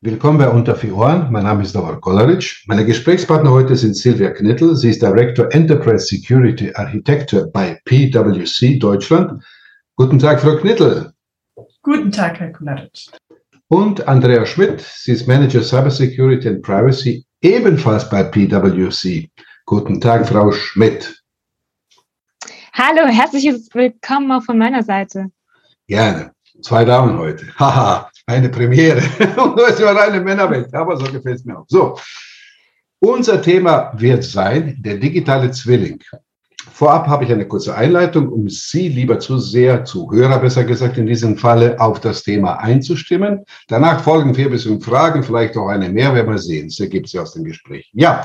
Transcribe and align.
Willkommen 0.00 0.38
bei 0.38 0.48
Unter 0.48 0.76
vier 0.76 0.94
Ohren. 0.94 1.32
Mein 1.32 1.42
Name 1.42 1.64
ist 1.64 1.74
Davor 1.74 2.00
Kolaric. 2.00 2.62
Meine 2.68 2.86
Gesprächspartner 2.86 3.50
heute 3.50 3.74
sind 3.74 3.96
Silvia 3.96 4.30
Knittel. 4.30 4.76
Sie 4.76 4.90
ist 4.90 5.02
Director 5.02 5.52
Enterprise 5.52 6.06
Security 6.06 6.72
Architecture 6.72 7.48
bei 7.48 7.80
PwC 7.84 8.78
Deutschland. 8.78 9.42
Guten 9.96 10.20
Tag, 10.20 10.40
Frau 10.40 10.54
Knittel. 10.54 11.12
Guten 11.82 12.12
Tag, 12.12 12.38
Herr 12.38 12.52
Kolaric. 12.52 13.10
Und 13.66 14.06
Andrea 14.06 14.46
Schmidt. 14.46 14.80
Sie 14.80 15.10
ist 15.10 15.26
Manager 15.26 15.64
Cybersecurity 15.64 16.48
and 16.48 16.62
Privacy 16.62 17.26
ebenfalls 17.40 18.08
bei 18.08 18.22
PwC. 18.22 19.28
Guten 19.66 20.00
Tag, 20.00 20.28
Frau 20.28 20.52
Schmidt. 20.52 21.20
Hallo, 22.72 23.08
herzliches 23.08 23.68
Willkommen 23.74 24.30
auch 24.30 24.44
von 24.44 24.58
meiner 24.58 24.84
Seite. 24.84 25.32
Gerne. 25.88 26.30
Zwei 26.62 26.84
Damen 26.84 27.18
heute. 27.18 27.46
Haha, 27.58 28.08
eine 28.28 28.48
Premiere. 28.48 29.02
Und 29.42 29.58
das 29.58 29.70
ist 29.70 29.80
ja 29.80 29.96
eine 29.96 30.20
Männerwelt, 30.20 30.72
aber 30.74 30.96
so 30.96 31.04
gefällt 31.10 31.38
es 31.38 31.44
mir 31.44 31.58
auch. 31.58 31.64
So, 31.66 31.98
unser 33.00 33.40
Thema 33.40 33.92
wird 33.96 34.22
sein 34.22 34.76
der 34.80 34.98
digitale 34.98 35.50
Zwilling. 35.50 36.00
Vorab 36.72 37.08
habe 37.08 37.24
ich 37.24 37.32
eine 37.32 37.48
kurze 37.48 37.74
Einleitung, 37.74 38.28
um 38.28 38.48
Sie, 38.48 38.88
lieber 38.88 39.18
Zuseher, 39.18 39.84
Zuhörer 39.84 40.38
besser 40.38 40.64
gesagt 40.64 40.98
in 40.98 41.06
diesem 41.06 41.36
Falle, 41.36 41.80
auf 41.80 42.00
das 42.00 42.22
Thema 42.22 42.60
einzustimmen. 42.60 43.44
Danach 43.68 44.04
folgen 44.04 44.34
vier 44.34 44.50
bis 44.50 44.64
fünf 44.64 44.84
Fragen, 44.84 45.22
vielleicht 45.22 45.56
auch 45.56 45.68
eine 45.68 45.88
mehr, 45.88 46.14
werden 46.14 46.30
wir 46.30 46.38
sehen. 46.38 46.68
Das 46.68 46.78
ergibt 46.78 47.08
sich 47.08 47.18
aus 47.18 47.32
dem 47.32 47.44
Gespräch. 47.44 47.90
Ja, 47.94 48.24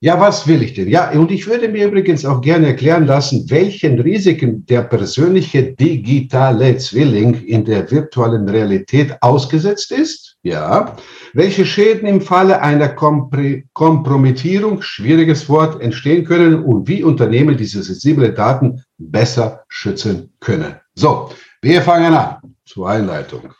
ja, 0.00 0.20
was 0.20 0.46
will 0.46 0.62
ich 0.62 0.74
denn? 0.74 0.88
Ja, 0.88 1.10
und 1.10 1.30
ich 1.30 1.46
würde 1.46 1.68
mir 1.68 1.86
übrigens 1.86 2.24
auch 2.24 2.40
gerne 2.40 2.68
erklären 2.68 3.06
lassen, 3.06 3.48
welchen 3.50 3.98
Risiken 4.00 4.66
der 4.66 4.82
persönliche 4.82 5.72
digitale 5.74 6.76
Zwilling 6.78 7.34
in 7.44 7.64
der 7.64 7.90
virtuellen 7.90 8.48
Realität 8.48 9.16
ausgesetzt 9.20 9.92
ist. 9.92 10.36
Ja, 10.42 10.96
welche 11.32 11.66
Schäden 11.66 12.08
im 12.08 12.20
Falle 12.20 12.62
einer 12.62 12.88
Kompromittierung, 12.88 14.82
schwieriges 14.82 15.48
Wort, 15.48 15.80
entstehen 15.80 16.24
können 16.24 16.62
und 16.62 16.88
wie 16.88 17.02
Unternehmen 17.02 17.56
diese 17.56 17.82
sensible 17.82 18.32
Daten 18.32 18.82
besser 18.98 19.64
schützen 19.68 20.32
können. 20.40 20.76
So, 20.94 21.30
wir 21.60 21.82
fangen 21.82 22.14
an 22.14 22.36
zur 22.64 22.88
Einleitung. 22.88 23.52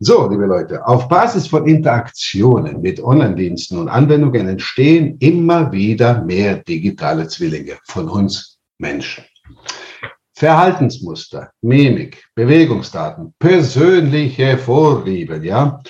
So, 0.00 0.28
liebe 0.28 0.46
Leute, 0.46 0.86
auf 0.86 1.08
Basis 1.08 1.48
von 1.48 1.66
Interaktionen 1.66 2.80
mit 2.80 3.02
Online-Diensten 3.02 3.78
und 3.78 3.88
Anwendungen 3.88 4.46
entstehen 4.46 5.16
immer 5.18 5.72
wieder 5.72 6.22
mehr 6.22 6.58
digitale 6.58 7.26
Zwillinge 7.26 7.78
von 7.82 8.08
uns 8.08 8.60
Menschen. 8.78 9.24
Verhaltensmuster, 10.34 11.50
Mimik, 11.62 12.22
Bewegungsdaten, 12.36 13.34
persönliche 13.40 14.56
Vorlieben, 14.56 15.42
ja. 15.42 15.82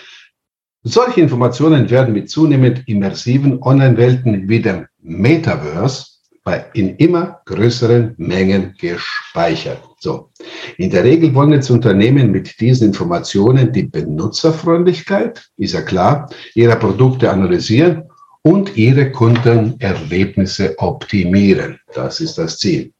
Solche 0.85 1.21
Informationen 1.21 1.91
werden 1.91 2.15
mit 2.15 2.31
zunehmend 2.31 2.85
immersiven 2.89 3.63
Online-Welten 3.63 4.49
wie 4.49 4.63
dem 4.63 4.87
Metaverse 5.03 6.18
bei, 6.49 6.65
in 6.73 6.97
immer 6.97 7.43
größeren 7.45 8.15
Mengen 8.17 8.75
gespeichert. 8.79 9.83
So. 9.99 10.31
In 10.79 10.89
der 10.89 11.05
Regel 11.05 11.35
wollen 11.35 11.53
jetzt 11.53 11.69
Unternehmen 11.69 12.31
mit 12.31 12.59
diesen 12.59 12.89
Informationen 12.89 13.71
die 13.71 13.83
Benutzerfreundlichkeit, 13.83 15.47
ist 15.59 15.75
ja 15.75 15.83
klar, 15.83 16.31
ihrer 16.55 16.77
Produkte 16.77 17.31
analysieren 17.31 18.05
und 18.41 18.79
ihre 18.79 19.13
Kundenerlebnisse 19.13 20.75
optimieren. 20.79 21.79
Das 21.93 22.21
ist 22.21 22.39
das 22.39 22.59
Ziel. 22.59 22.95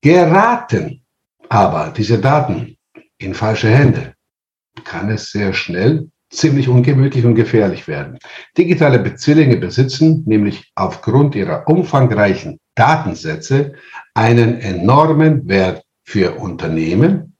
Geraten 0.00 1.00
aber 1.48 1.92
diese 1.96 2.20
Daten 2.20 2.76
in 3.18 3.34
falsche 3.34 3.68
Hände, 3.68 4.14
kann 4.84 5.10
es 5.10 5.32
sehr 5.32 5.52
schnell 5.52 6.08
ziemlich 6.36 6.68
ungemütlich 6.68 7.24
und 7.24 7.34
gefährlich 7.34 7.88
werden. 7.88 8.18
Digitale 8.56 9.14
Zwillinge 9.16 9.56
besitzen 9.56 10.22
nämlich 10.26 10.72
aufgrund 10.74 11.34
ihrer 11.34 11.68
umfangreichen 11.68 12.58
Datensätze 12.74 13.74
einen 14.14 14.60
enormen 14.60 15.48
Wert 15.48 15.82
für 16.04 16.32
Unternehmen 16.38 17.36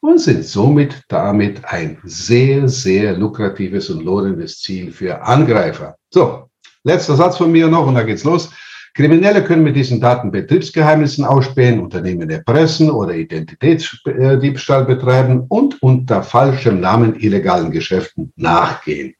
und 0.00 0.20
sind 0.20 0.44
somit 0.44 1.02
damit 1.08 1.64
ein 1.64 1.98
sehr, 2.04 2.68
sehr 2.68 3.16
lukratives 3.16 3.88
und 3.90 4.04
lohnendes 4.04 4.60
Ziel 4.60 4.92
für 4.92 5.22
Angreifer. 5.22 5.96
So, 6.10 6.50
letzter 6.84 7.16
Satz 7.16 7.38
von 7.38 7.50
mir 7.50 7.68
noch 7.68 7.86
und 7.86 7.94
da 7.94 8.02
geht's 8.02 8.24
los. 8.24 8.50
Kriminelle 8.94 9.42
können 9.42 9.64
mit 9.64 9.74
diesen 9.74 10.00
Daten 10.00 10.30
Betriebsgeheimnissen 10.30 11.24
ausspähen, 11.24 11.80
Unternehmen 11.80 12.30
erpressen 12.30 12.90
oder 12.90 13.12
Identitätsdiebstahl 13.12 14.84
betreiben 14.84 15.46
und 15.48 15.82
unter 15.82 16.22
falschem 16.22 16.78
Namen 16.78 17.18
illegalen 17.18 17.72
Geschäften 17.72 18.32
nachgehen. 18.36 19.14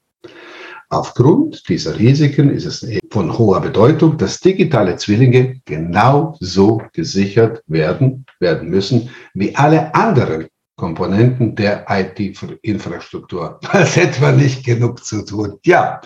Aufgrund 0.91 1.69
dieser 1.69 1.99
Risiken 1.99 2.51
ist 2.51 2.67
es 2.67 2.87
von 3.11 3.37
hoher 3.37 3.61
Bedeutung, 3.61 4.17
dass 4.17 4.39
digitale 4.39 4.95
Zwillinge 4.95 5.61
genauso 5.65 6.81
gesichert 6.93 7.65
werden, 7.67 8.27
werden 8.39 8.71
müssen 8.71 9.11
wie 9.35 9.57
alle 9.57 9.93
anderen 9.93 10.47
Komponenten 10.77 11.55
der 11.55 11.87
IT-Infrastruktur. 11.89 13.61
Als 13.69 13.97
hätte 13.97 14.21
man 14.21 14.37
nicht 14.37 14.65
genug 14.65 15.05
zu 15.05 15.25
tun. 15.25 15.59
Ja, 15.65 16.01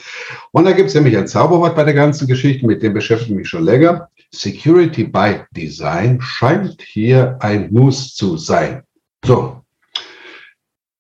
und 0.53 0.65
da 0.65 0.73
gibt 0.73 0.89
es 0.89 0.95
nämlich 0.95 1.17
ein 1.17 1.27
Zauberwort 1.27 1.75
bei 1.75 1.84
der 1.84 1.95
ganzen 1.95 2.27
Geschichte, 2.27 2.67
mit 2.67 2.83
dem 2.83 2.95
beschäftige 2.95 3.33
ich 3.33 3.39
mich 3.39 3.49
schon 3.49 3.65
länger. 3.65 4.09
Security 4.31 5.05
by 5.05 5.41
Design 5.53 6.21
scheint 6.21 6.83
hier 6.83 7.39
ein 7.41 7.73
Muss 7.73 8.15
zu 8.15 8.37
sein. 8.37 8.83
So, 9.25 9.62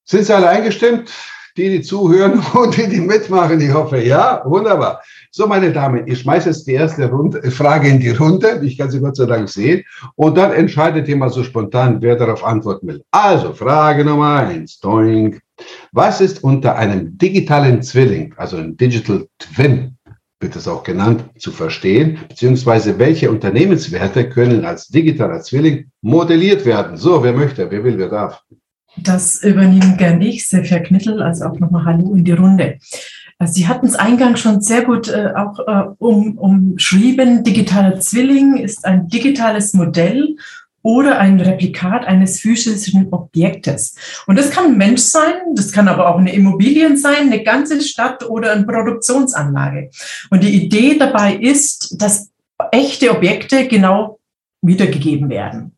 sind 0.04 0.24
Sie 0.24 0.34
alle 0.34 0.48
eingestimmt? 0.48 1.12
Die, 1.58 1.70
die 1.70 1.82
zuhören 1.82 2.40
und 2.54 2.76
die, 2.76 2.86
die 2.86 3.00
mitmachen, 3.00 3.60
ich 3.60 3.72
hoffe, 3.72 4.00
ja, 4.00 4.42
wunderbar. 4.44 5.02
So, 5.32 5.48
meine 5.48 5.72
Damen, 5.72 6.06
ich 6.06 6.20
schmeiße 6.20 6.50
jetzt 6.50 6.68
die 6.68 6.74
erste 6.74 7.10
Runde, 7.10 7.50
Frage 7.50 7.88
in 7.88 7.98
die 7.98 8.10
Runde. 8.10 8.60
Ich 8.62 8.78
kann 8.78 8.92
sie 8.92 9.00
Gott 9.00 9.16
sei 9.16 9.26
Dank 9.26 9.48
sehen. 9.48 9.82
Und 10.14 10.38
dann 10.38 10.52
entscheidet 10.52 11.08
ihr 11.08 11.16
mal 11.16 11.30
so 11.30 11.42
spontan, 11.42 12.00
wer 12.00 12.14
darauf 12.14 12.44
antworten 12.44 12.86
will. 12.86 13.02
Also, 13.10 13.52
Frage 13.54 14.04
Nummer 14.04 14.36
eins. 14.36 14.78
Doink. 14.78 15.40
Was 15.90 16.20
ist 16.20 16.44
unter 16.44 16.76
einem 16.76 17.18
digitalen 17.18 17.82
Zwilling, 17.82 18.32
also 18.36 18.56
ein 18.56 18.76
Digital 18.76 19.26
Twin, 19.40 19.96
wird 20.38 20.54
es 20.54 20.68
auch 20.68 20.84
genannt, 20.84 21.24
zu 21.40 21.50
verstehen, 21.50 22.20
beziehungsweise 22.28 23.00
welche 23.00 23.32
Unternehmenswerte 23.32 24.28
können 24.28 24.64
als 24.64 24.86
digitaler 24.86 25.40
Zwilling 25.40 25.90
modelliert 26.02 26.64
werden? 26.64 26.96
So, 26.96 27.24
wer 27.24 27.32
möchte, 27.32 27.68
wer 27.68 27.82
will, 27.82 27.98
wer 27.98 28.08
darf. 28.08 28.44
Das 29.02 29.42
übernehmen 29.42 29.96
gern 29.96 30.20
ich, 30.20 30.48
Silvia 30.48 30.78
Knittel, 30.80 31.22
also 31.22 31.46
auch 31.46 31.58
nochmal 31.58 31.84
Hallo 31.84 32.14
in 32.14 32.24
die 32.24 32.32
Runde. 32.32 32.78
Sie 33.44 33.68
hatten 33.68 33.86
es 33.86 33.94
eingangs 33.94 34.40
schon 34.40 34.60
sehr 34.60 34.82
gut 34.84 35.08
äh, 35.08 35.32
auch 35.36 35.60
äh, 35.60 35.88
um, 35.98 36.36
umschrieben. 36.38 37.44
Digitaler 37.44 38.00
Zwilling 38.00 38.56
ist 38.56 38.84
ein 38.84 39.08
digitales 39.08 39.74
Modell 39.74 40.36
oder 40.82 41.18
ein 41.18 41.38
Replikat 41.38 42.04
eines 42.04 42.40
physischen 42.40 43.12
Objektes. 43.12 43.94
Und 44.26 44.38
das 44.38 44.50
kann 44.50 44.66
ein 44.66 44.76
Mensch 44.76 45.02
sein, 45.02 45.34
das 45.54 45.70
kann 45.70 45.86
aber 45.86 46.08
auch 46.08 46.18
eine 46.18 46.32
Immobilien 46.32 46.96
sein, 46.96 47.26
eine 47.32 47.44
ganze 47.44 47.80
Stadt 47.80 48.28
oder 48.28 48.52
eine 48.52 48.64
Produktionsanlage. 48.64 49.90
Und 50.30 50.42
die 50.42 50.64
Idee 50.64 50.96
dabei 50.98 51.34
ist, 51.34 52.00
dass 52.00 52.30
echte 52.72 53.10
Objekte 53.10 53.68
genau 53.68 54.18
wiedergegeben 54.62 55.28
werden 55.28 55.77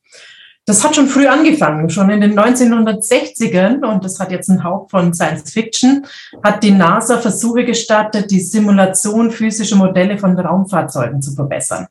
das 0.71 0.85
hat 0.85 0.95
schon 0.95 1.09
früh 1.09 1.27
angefangen, 1.27 1.91
schon 1.91 2.11
in 2.11 2.21
den 2.21 2.39
1960ern, 2.39 3.85
und 3.85 4.05
das 4.05 4.21
hat 4.21 4.31
jetzt 4.31 4.49
einen 4.49 4.63
Hauch 4.63 4.89
von 4.89 5.13
Science 5.13 5.51
Fiction, 5.51 6.07
hat 6.45 6.63
die 6.63 6.71
NASA 6.71 7.19
Versuche 7.19 7.65
gestartet, 7.65 8.31
die 8.31 8.39
Simulation 8.39 9.33
physischer 9.33 9.75
Modelle 9.75 10.17
von 10.17 10.39
Raumfahrzeugen 10.39 11.21
zu 11.21 11.33
verbessern. 11.33 11.89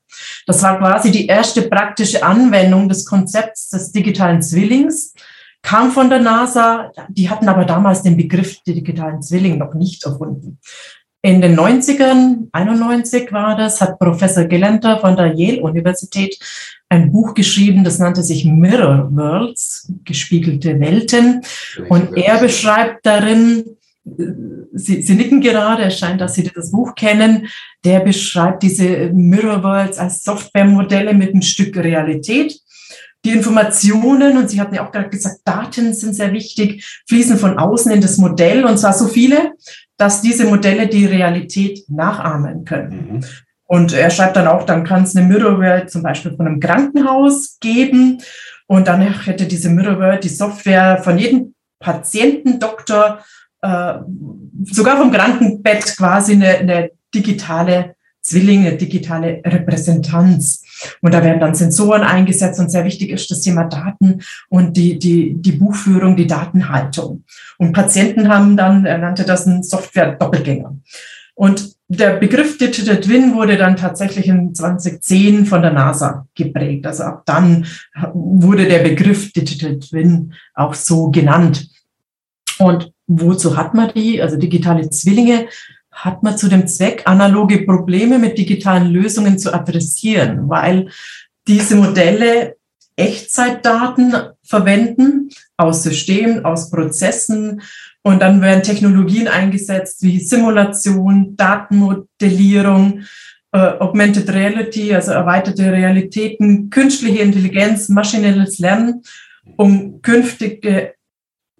Das 0.47 0.63
war 0.63 0.77
quasi 0.77 1.11
die 1.11 1.27
erste 1.27 1.63
praktische 1.63 2.23
Anwendung 2.23 2.87
des 2.87 3.05
Konzepts 3.05 3.69
des 3.69 3.91
digitalen 3.91 4.41
Zwillings, 4.41 5.13
kam 5.61 5.91
von 5.91 6.09
der 6.09 6.19
NASA, 6.19 6.93
die 7.09 7.29
hatten 7.29 7.49
aber 7.49 7.65
damals 7.65 8.01
den 8.01 8.15
Begriff 8.15 8.61
digitalen 8.63 9.21
Zwilling 9.21 9.57
noch 9.57 9.73
nicht 9.73 10.05
erfunden. 10.05 10.59
In 11.21 11.41
den 11.41 11.59
90ern, 11.59 12.47
91 12.53 13.31
war 13.33 13.57
das, 13.57 13.81
hat 13.81 13.99
Professor 13.99 14.45
Gelenter 14.45 14.99
von 14.99 15.17
der 15.17 15.33
Yale-Universität 15.35 16.39
ein 16.87 17.11
Buch 17.11 17.33
geschrieben, 17.33 17.83
das 17.83 17.99
nannte 17.99 18.23
sich 18.23 18.45
Mirror 18.45 19.09
Worlds, 19.11 19.91
gespiegelte 20.05 20.79
Welten. 20.79 21.41
Und 21.89 22.15
er 22.15 22.39
beschreibt 22.39 23.05
darin, 23.05 23.65
Sie, 24.73 25.01
Sie 25.01 25.13
nicken 25.13 25.41
gerade, 25.41 25.83
es 25.83 25.99
scheint, 25.99 26.21
dass 26.21 26.35
Sie 26.35 26.43
das 26.43 26.71
Buch 26.71 26.95
kennen, 26.95 27.47
der 27.83 27.99
beschreibt 27.99 28.63
diese 28.63 29.11
Mirror 29.13 29.61
Worlds 29.61 29.97
als 29.97 30.23
Softwaremodelle 30.23 31.13
mit 31.13 31.31
einem 31.31 31.41
Stück 31.41 31.75
Realität. 31.75 32.57
Die 33.25 33.31
Informationen, 33.31 34.37
und 34.37 34.49
Sie 34.49 34.61
hatten 34.61 34.73
ja 34.73 34.87
auch 34.87 34.91
gerade 34.93 35.09
gesagt, 35.09 35.41
Daten 35.43 35.93
sind 35.93 36.15
sehr 36.15 36.31
wichtig, 36.31 37.03
fließen 37.09 37.37
von 37.37 37.59
außen 37.59 37.91
in 37.91 37.99
das 37.99 38.17
Modell, 38.17 38.63
und 38.63 38.77
zwar 38.77 38.93
so 38.93 39.07
viele, 39.07 39.51
dass 39.99 40.21
diese 40.21 40.45
Modelle 40.45 40.87
die 40.87 41.05
Realität 41.05 41.83
nachahmen 41.89 42.63
können. 42.63 43.09
Mhm. 43.11 43.25
Und 43.65 43.93
er 43.93 44.09
schreibt 44.09 44.35
dann 44.35 44.47
auch, 44.47 44.63
dann 44.63 44.83
kann 44.83 45.03
es 45.03 45.15
eine 45.15 45.27
Mirror 45.27 45.59
World 45.59 45.91
zum 45.91 46.01
Beispiel 46.01 46.35
von 46.35 46.47
einem 46.47 46.59
Krankenhaus 46.59 47.57
geben. 47.59 48.19
Und 48.65 48.87
dann 48.87 49.01
hätte 49.01 49.45
diese 49.45 49.69
Mirror 49.69 49.99
World 49.99 50.23
die 50.23 50.29
Software 50.29 51.03
von 51.03 51.19
jedem 51.19 51.53
Patienten, 51.79 52.59
Doktor 52.59 53.19
äh, 53.61 53.95
sogar 54.71 54.97
vom 54.97 55.11
Krankenbett 55.11 55.97
quasi 55.97 56.33
eine, 56.33 56.57
eine 56.57 56.91
digitale 57.13 57.95
Zwillinge, 58.21 58.77
digitale 58.77 59.41
Repräsentanz. 59.45 60.63
Und 61.01 61.13
da 61.13 61.23
werden 61.23 61.39
dann 61.39 61.55
Sensoren 61.55 62.03
eingesetzt 62.03 62.59
und 62.59 62.69
sehr 62.69 62.85
wichtig 62.85 63.09
ist 63.09 63.29
das 63.31 63.41
Thema 63.41 63.65
Daten 63.65 64.21
und 64.49 64.77
die, 64.77 64.99
die, 64.99 65.35
die 65.35 65.51
Buchführung, 65.53 66.15
die 66.15 66.27
Datenhaltung. 66.27 67.23
Und 67.57 67.73
Patienten 67.73 68.29
haben 68.29 68.57
dann, 68.57 68.85
er 68.85 68.97
nannte 68.97 69.25
das 69.25 69.47
einen 69.47 69.63
Software-Doppelgänger. 69.63 70.75
Und 71.35 71.75
der 71.87 72.17
Begriff 72.17 72.57
Digital 72.57 72.99
Twin 72.99 73.33
wurde 73.33 73.57
dann 73.57 73.75
tatsächlich 73.75 74.27
in 74.27 74.53
2010 74.53 75.45
von 75.45 75.61
der 75.61 75.71
NASA 75.71 76.27
geprägt. 76.35 76.85
Also 76.85 77.03
ab 77.03 77.23
dann 77.25 77.65
wurde 78.13 78.67
der 78.67 78.79
Begriff 78.79 79.31
Digital 79.31 79.79
Twin 79.79 80.33
auch 80.53 80.73
so 80.73 81.09
genannt. 81.09 81.69
Und 82.59 82.91
wozu 83.07 83.55
hat 83.57 83.73
man 83.73 83.91
die? 83.93 84.21
Also 84.21 84.37
digitale 84.37 84.89
Zwillinge 84.89 85.47
hat 85.91 86.23
man 86.23 86.37
zu 86.37 86.47
dem 86.47 86.67
Zweck, 86.67 87.03
analoge 87.05 87.65
Probleme 87.65 88.19
mit 88.19 88.37
digitalen 88.37 88.91
Lösungen 88.91 89.37
zu 89.37 89.53
adressieren, 89.53 90.49
weil 90.49 90.89
diese 91.47 91.75
Modelle 91.75 92.55
Echtzeitdaten 92.95 94.13
verwenden 94.43 95.29
aus 95.57 95.83
Systemen, 95.83 96.45
aus 96.45 96.69
Prozessen 96.69 97.61
und 98.03 98.21
dann 98.21 98.41
werden 98.41 98.63
Technologien 98.63 99.27
eingesetzt 99.27 100.03
wie 100.03 100.19
Simulation, 100.19 101.35
Datenmodellierung, 101.35 103.03
äh, 103.51 103.57
Augmented 103.57 104.29
Reality, 104.29 104.93
also 104.93 105.11
erweiterte 105.11 105.71
Realitäten, 105.71 106.69
künstliche 106.69 107.21
Intelligenz, 107.21 107.89
maschinelles 107.89 108.59
Lernen, 108.59 109.03
um 109.57 110.01
künftige 110.01 110.93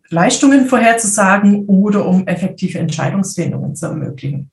Leistungen 0.09 0.67
vorherzusagen 0.67 1.65
oder 1.65 2.06
um 2.06 2.25
effektive 2.27 2.79
Entscheidungsfindungen 2.79 3.75
zu 3.75 3.88
ermöglichen. 3.88 4.51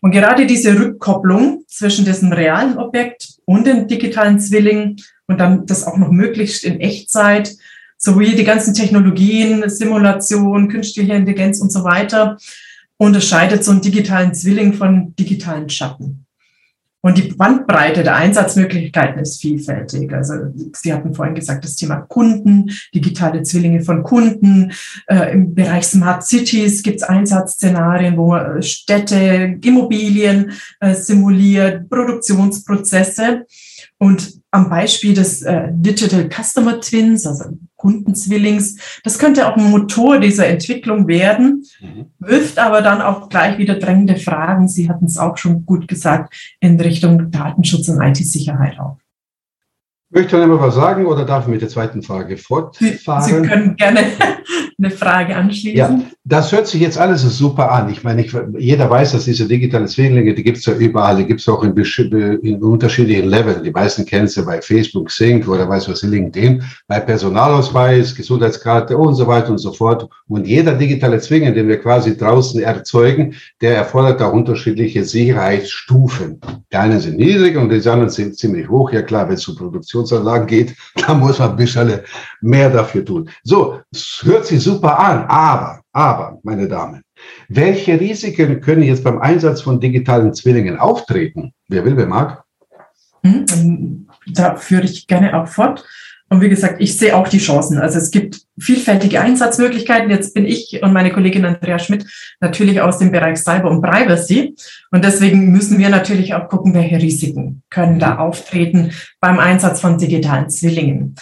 Und 0.00 0.10
gerade 0.10 0.46
diese 0.46 0.78
Rückkopplung 0.78 1.64
zwischen 1.66 2.04
diesem 2.04 2.32
realen 2.32 2.78
Objekt 2.78 3.38
und 3.44 3.66
dem 3.66 3.88
digitalen 3.88 4.38
Zwilling 4.40 4.96
und 5.26 5.38
dann 5.40 5.66
das 5.66 5.84
auch 5.84 5.96
noch 5.96 6.10
möglichst 6.10 6.64
in 6.64 6.80
Echtzeit, 6.80 7.56
sowie 7.98 8.34
die 8.34 8.44
ganzen 8.44 8.74
Technologien, 8.74 9.68
Simulation, 9.68 10.68
künstliche 10.68 11.14
Intelligenz 11.14 11.60
und 11.60 11.72
so 11.72 11.82
weiter, 11.82 12.36
unterscheidet 12.98 13.64
so 13.64 13.72
einen 13.72 13.80
digitalen 13.80 14.34
Zwilling 14.34 14.74
von 14.74 15.14
digitalen 15.16 15.68
Schatten. 15.68 16.25
Und 17.02 17.18
die 17.18 17.28
Bandbreite 17.28 18.02
der 18.02 18.16
Einsatzmöglichkeiten 18.16 19.20
ist 19.20 19.40
vielfältig. 19.40 20.12
Also 20.12 20.34
Sie 20.74 20.92
hatten 20.92 21.14
vorhin 21.14 21.36
gesagt, 21.36 21.64
das 21.64 21.76
Thema 21.76 21.98
Kunden, 22.00 22.70
digitale 22.94 23.42
Zwillinge 23.42 23.82
von 23.82 24.02
Kunden. 24.02 24.72
Äh, 25.06 25.32
Im 25.32 25.54
Bereich 25.54 25.86
Smart 25.86 26.26
Cities 26.26 26.82
gibt 26.82 26.96
es 26.96 27.02
Einsatzszenarien, 27.04 28.16
wo 28.16 28.28
man 28.28 28.60
Städte, 28.62 29.58
Immobilien 29.62 30.52
äh, 30.80 30.94
simuliert, 30.94 31.88
Produktionsprozesse. 31.88 33.46
Und 33.98 34.40
am 34.50 34.68
Beispiel 34.68 35.14
des 35.14 35.42
äh, 35.42 35.68
Digital 35.70 36.28
Customer 36.28 36.80
Twins, 36.80 37.26
also 37.26 37.56
Kundenzwillings, 37.86 39.00
das 39.04 39.20
könnte 39.20 39.46
auch 39.46 39.56
ein 39.56 39.70
Motor 39.70 40.18
dieser 40.18 40.48
Entwicklung 40.48 41.06
werden, 41.06 41.64
mhm. 41.80 42.06
wirft 42.18 42.58
aber 42.58 42.82
dann 42.82 43.00
auch 43.00 43.28
gleich 43.28 43.58
wieder 43.58 43.76
drängende 43.76 44.16
Fragen, 44.16 44.66
Sie 44.66 44.88
hatten 44.88 45.04
es 45.04 45.18
auch 45.18 45.36
schon 45.36 45.64
gut 45.64 45.86
gesagt, 45.86 46.34
in 46.58 46.80
Richtung 46.80 47.30
Datenschutz 47.30 47.88
und 47.88 48.02
IT-Sicherheit 48.02 48.80
auf. 48.80 48.98
Möchte 50.10 50.46
noch 50.46 50.60
was 50.60 50.76
sagen 50.76 51.04
oder 51.06 51.24
darf 51.24 51.44
ich 51.44 51.50
mit 51.50 51.62
der 51.62 51.68
zweiten 51.68 52.00
Frage 52.00 52.36
fortfahren? 52.36 53.24
Sie, 53.24 53.34
Sie 53.34 53.42
können 53.42 53.74
gerne 53.74 54.00
eine 54.78 54.90
Frage 54.90 55.34
anschließen. 55.34 55.76
Ja, 55.76 56.00
das 56.24 56.52
hört 56.52 56.68
sich 56.68 56.80
jetzt 56.80 56.98
alles 56.98 57.22
super 57.22 57.72
an. 57.72 57.88
Ich 57.88 58.04
meine, 58.04 58.24
ich, 58.24 58.32
jeder 58.58 58.88
weiß, 58.88 59.12
dass 59.12 59.24
diese 59.24 59.48
digitalen 59.48 59.88
Zwillinge, 59.88 60.34
die 60.34 60.44
gibt 60.44 60.58
es 60.58 60.66
ja 60.66 60.74
überall, 60.74 61.16
die 61.16 61.24
gibt 61.24 61.40
es 61.40 61.48
auch 61.48 61.64
in, 61.64 61.74
in, 61.74 62.62
unterschiedlichen 62.62 63.28
Leveln. 63.28 63.64
Die 63.64 63.70
meisten 63.70 64.04
kennen 64.04 64.28
sie 64.28 64.42
bei 64.42 64.60
Facebook, 64.60 65.10
Sync 65.10 65.48
oder 65.48 65.68
weiß 65.68 65.88
was, 65.88 66.02
LinkedIn, 66.02 66.62
bei 66.86 67.00
Personalausweis, 67.00 68.14
Gesundheitskarte 68.14 68.96
und 68.96 69.14
so 69.14 69.26
weiter 69.26 69.50
und 69.50 69.58
so 69.58 69.72
fort. 69.72 70.08
Und 70.28 70.46
jeder 70.46 70.74
digitale 70.74 71.18
Zwilling, 71.18 71.54
den 71.54 71.66
wir 71.66 71.80
quasi 71.80 72.16
draußen 72.16 72.60
erzeugen, 72.62 73.34
der 73.60 73.76
erfordert 73.76 74.22
auch 74.22 74.32
unterschiedliche 74.32 75.04
Sicherheitsstufen. 75.04 76.40
Die 76.72 76.76
einen 76.76 77.00
sind 77.00 77.16
niedrig 77.16 77.56
und 77.56 77.70
die 77.70 77.88
anderen 77.88 78.10
sind 78.10 78.36
ziemlich 78.36 78.68
hoch. 78.68 78.92
Ja 78.92 79.02
klar, 79.02 79.28
wenn 79.28 79.34
es 79.34 79.48
um 79.48 79.56
Produktionsanlagen 79.96 80.46
geht, 80.46 80.76
da 81.06 81.14
muss 81.14 81.38
man 81.38 81.50
ein 81.50 81.56
bisschen 81.56 82.00
mehr 82.40 82.70
dafür 82.70 83.04
tun. 83.04 83.30
So, 83.42 83.80
es 83.90 84.20
hört 84.22 84.46
sich 84.46 84.62
super 84.62 84.98
an, 84.98 85.24
aber, 85.26 85.80
aber, 85.92 86.38
meine 86.42 86.68
Damen, 86.68 87.02
welche 87.48 87.98
Risiken 87.98 88.60
können 88.60 88.82
jetzt 88.82 89.04
beim 89.04 89.18
Einsatz 89.18 89.62
von 89.62 89.80
digitalen 89.80 90.34
Zwillingen 90.34 90.78
auftreten? 90.78 91.52
Wer 91.68 91.84
will, 91.84 91.96
wer 91.96 92.06
mag? 92.06 92.44
Hm, 93.22 94.06
da 94.26 94.56
führe 94.56 94.84
ich 94.84 95.06
gerne 95.06 95.34
auch 95.34 95.48
fort. 95.48 95.84
Und 96.28 96.40
wie 96.40 96.48
gesagt, 96.48 96.80
ich 96.80 96.96
sehe 96.98 97.16
auch 97.16 97.28
die 97.28 97.38
Chancen. 97.38 97.78
Also 97.78 97.98
es 97.98 98.10
gibt 98.10 98.40
vielfältige 98.58 99.20
Einsatzmöglichkeiten. 99.20 100.10
Jetzt 100.10 100.34
bin 100.34 100.44
ich 100.44 100.80
und 100.82 100.92
meine 100.92 101.12
Kollegin 101.12 101.44
Andrea 101.44 101.78
Schmidt 101.78 102.04
natürlich 102.40 102.80
aus 102.80 102.98
dem 102.98 103.12
Bereich 103.12 103.38
Cyber 103.38 103.70
und 103.70 103.80
Privacy. 103.80 104.56
Und 104.90 105.04
deswegen 105.04 105.52
müssen 105.52 105.78
wir 105.78 105.88
natürlich 105.88 106.34
auch 106.34 106.48
gucken, 106.48 106.74
welche 106.74 106.96
Risiken 106.96 107.62
können 107.70 108.00
da 108.00 108.18
auftreten 108.18 108.92
beim 109.20 109.38
Einsatz 109.38 109.80
von 109.80 109.98
digitalen 109.98 110.50
Zwillingen. 110.50 111.14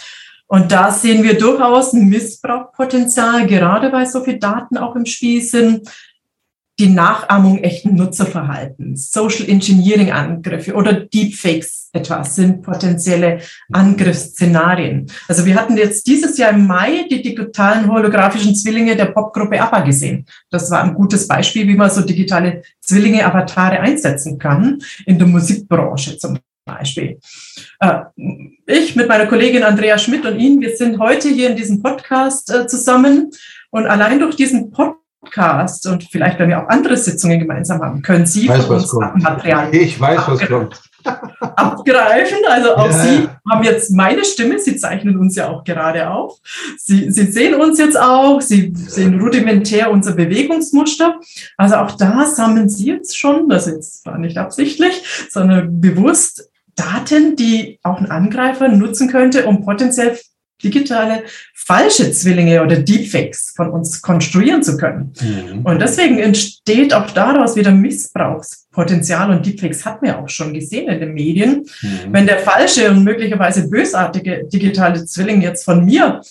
Und 0.47 0.71
da 0.71 0.91
sehen 0.91 1.23
wir 1.23 1.37
durchaus 1.37 1.93
ein 1.93 2.07
Missbrauchpotenzial, 2.07 3.45
gerade 3.47 3.91
weil 3.91 4.07
so 4.07 4.23
viele 4.23 4.39
Daten 4.39 4.77
auch 4.77 4.95
im 4.95 5.05
Spiel 5.05 5.41
sind. 5.41 5.87
Die 6.77 6.89
Nachahmung 6.89 7.59
echten 7.59 7.95
Nutzerverhaltens, 7.95 9.09
Social 9.09 9.47
Engineering 9.47 10.11
Angriffe 10.11 10.73
oder 10.73 10.91
Deepfakes 10.91 11.89
etwa 11.93 12.23
sind 12.25 12.63
potenzielle 12.63 13.39
Angriffsszenarien. 13.71 15.09
Also 15.29 15.45
wir 15.45 15.55
hatten 15.55 15.77
jetzt 15.77 16.05
dieses 16.05 16.37
Jahr 16.37 16.51
im 16.51 16.67
Mai 16.67 17.05
die 17.09 17.21
digitalen 17.21 17.89
holographischen 17.89 18.53
Zwillinge 18.55 18.97
der 18.97 19.05
Popgruppe 19.05 19.61
ABBA 19.61 19.81
gesehen. 19.81 20.25
Das 20.49 20.69
war 20.69 20.83
ein 20.83 20.95
gutes 20.95 21.27
Beispiel, 21.27 21.65
wie 21.65 21.75
man 21.75 21.89
so 21.89 22.01
digitale 22.01 22.63
Zwillinge, 22.81 23.25
Avatare 23.25 23.79
einsetzen 23.79 24.37
kann 24.37 24.79
in 25.05 25.17
der 25.17 25.29
Musikbranche 25.29 26.17
zum 26.17 26.39
Beispiel. 26.65 27.19
Äh, 27.79 28.01
ich 28.65 28.97
mit 28.97 29.07
meiner 29.07 29.27
Kollegin 29.27 29.63
Andrea 29.63 29.97
Schmidt 29.97 30.25
und 30.25 30.37
Ihnen, 30.37 30.59
wir 30.59 30.75
sind 30.75 30.99
heute 30.99 31.29
hier 31.29 31.51
in 31.51 31.55
diesem 31.55 31.81
Podcast 31.81 32.53
äh, 32.53 32.67
zusammen 32.67 33.31
und 33.69 33.85
allein 33.85 34.19
durch 34.19 34.35
diesen 34.35 34.71
Podcast 34.71 35.04
und 35.85 36.03
vielleicht, 36.11 36.39
wenn 36.39 36.49
wir 36.49 36.63
auch 36.63 36.69
andere 36.69 36.97
Sitzungen 36.97 37.39
gemeinsam 37.39 37.81
haben, 37.81 38.01
können 38.01 38.25
Sie 38.25 38.47
weiß, 38.47 38.65
von 38.65 38.75
uns 38.77 38.93
Material 38.93 39.73
Ich 39.73 39.99
weiß, 39.99 40.21
was 40.27 40.47
kommt. 40.47 40.81
abgreifen. 41.39 42.37
Also 42.47 42.75
auch 42.75 42.89
ja. 42.89 43.03
Sie 43.03 43.29
haben 43.49 43.63
jetzt 43.63 43.91
meine 43.91 44.25
Stimme. 44.25 44.59
Sie 44.59 44.75
zeichnen 44.75 45.17
uns 45.17 45.35
ja 45.35 45.49
auch 45.49 45.63
gerade 45.63 46.09
auf. 46.09 46.39
Sie, 46.77 47.11
Sie 47.11 47.25
sehen 47.25 47.55
uns 47.55 47.79
jetzt 47.79 47.99
auch. 47.99 48.41
Sie 48.41 48.73
sehen 48.75 49.19
rudimentär 49.19 49.91
unser 49.91 50.13
Bewegungsmuster. 50.13 51.19
Also 51.57 51.75
auch 51.75 51.91
da 51.91 52.25
sammeln 52.25 52.69
Sie 52.69 52.87
jetzt 52.87 53.17
schon, 53.17 53.49
das 53.49 53.67
jetzt 53.67 54.05
war 54.05 54.17
nicht 54.17 54.37
absichtlich, 54.37 55.27
sondern 55.29 55.79
bewusst 55.79 56.49
Daten, 56.75 57.35
die 57.35 57.79
auch 57.83 57.99
ein 57.99 58.11
Angreifer 58.11 58.67
nutzen 58.67 59.09
könnte, 59.09 59.45
um 59.45 59.63
potenziell 59.63 60.17
digitale 60.63 61.23
falsche 61.53 62.11
Zwillinge 62.11 62.63
oder 62.63 62.77
Deepfakes 62.77 63.53
von 63.55 63.69
uns 63.69 64.01
konstruieren 64.01 64.63
zu 64.63 64.77
können. 64.77 65.13
Mhm. 65.21 65.61
Und 65.65 65.79
deswegen 65.79 66.19
entsteht 66.19 66.93
auch 66.93 67.09
daraus 67.11 67.55
wieder 67.55 67.71
Missbrauchspotenzial 67.71 69.31
und 69.31 69.45
Deepfakes 69.45 69.85
hat 69.85 70.01
man 70.01 70.15
auch 70.15 70.29
schon 70.29 70.53
gesehen 70.53 70.89
in 70.89 70.99
den 70.99 71.13
Medien. 71.13 71.65
Mhm. 71.81 72.11
Wenn 72.11 72.27
der 72.27 72.39
falsche 72.39 72.89
und 72.89 73.03
möglicherweise 73.03 73.69
bösartige 73.69 74.45
digitale 74.51 75.05
Zwilling 75.05 75.41
jetzt 75.41 75.65
von 75.65 75.83
mir 75.83 76.21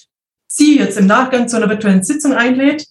Sie 0.46 0.78
jetzt 0.78 0.98
im 0.98 1.06
Nachgang 1.06 1.48
zu 1.48 1.56
einer 1.56 1.68
virtuellen 1.68 2.04
Sitzung 2.04 2.32
einlädt, 2.32 2.86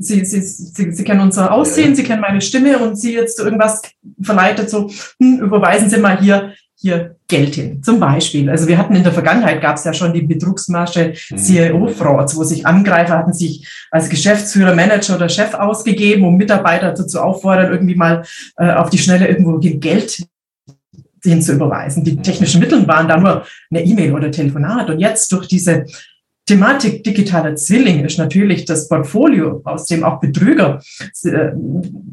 Sie, 0.00 0.24
Sie, 0.24 0.40
Sie, 0.40 0.92
Sie 0.92 1.04
kennen 1.04 1.20
unser 1.20 1.50
Aussehen, 1.50 1.90
ja. 1.90 1.94
Sie 1.96 2.04
kennen 2.04 2.20
meine 2.20 2.40
Stimme 2.40 2.78
und 2.78 2.96
Sie 2.96 3.14
jetzt 3.14 3.40
irgendwas 3.40 3.82
verleitet, 4.22 4.70
so, 4.70 4.90
hm, 5.18 5.40
überweisen 5.40 5.90
Sie 5.90 5.98
mal 5.98 6.20
hier 6.20 6.54
hier 6.80 7.16
Geld 7.26 7.56
hin. 7.56 7.82
Zum 7.82 7.98
Beispiel. 7.98 8.48
Also 8.48 8.68
wir 8.68 8.78
hatten 8.78 8.94
in 8.94 9.02
der 9.02 9.12
Vergangenheit 9.12 9.60
gab 9.60 9.76
es 9.76 9.84
ja 9.84 9.92
schon 9.92 10.12
die 10.12 10.22
Betrugsmasche 10.22 11.14
mhm. 11.30 11.36
CIO-Frauds, 11.36 12.36
wo 12.36 12.44
sich 12.44 12.66
Angreifer 12.66 13.18
hatten 13.18 13.32
sich 13.32 13.68
als 13.90 14.08
Geschäftsführer, 14.08 14.74
Manager 14.74 15.16
oder 15.16 15.28
Chef 15.28 15.54
ausgegeben, 15.54 16.24
um 16.24 16.36
Mitarbeiter 16.36 16.92
dazu 16.92 17.20
auffordern, 17.20 17.72
irgendwie 17.72 17.96
mal 17.96 18.22
äh, 18.56 18.72
auf 18.72 18.90
die 18.90 18.98
Schnelle 18.98 19.26
irgendwo 19.26 19.58
Geld 19.58 20.22
hin 21.24 21.42
zu 21.42 21.52
überweisen. 21.52 22.04
Die 22.04 22.16
technischen 22.16 22.60
Mittel 22.60 22.86
waren 22.86 23.08
da 23.08 23.16
nur 23.16 23.44
eine 23.70 23.84
E-Mail 23.84 24.14
oder 24.14 24.30
Telefonat. 24.30 24.88
Und 24.88 25.00
jetzt 25.00 25.32
durch 25.32 25.48
diese 25.48 25.84
Thematik 26.46 27.02
digitaler 27.02 27.56
Zwilling 27.56 28.04
ist 28.04 28.18
natürlich 28.18 28.64
das 28.64 28.88
Portfolio, 28.88 29.60
aus 29.64 29.86
dem 29.86 30.04
auch 30.04 30.20
Betrüger 30.20 30.80
äh, 31.24 31.50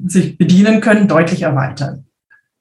sich 0.07 0.37
bedienen 0.39 0.81
können, 0.81 1.07
deutlich 1.07 1.43
erweitert. 1.43 1.99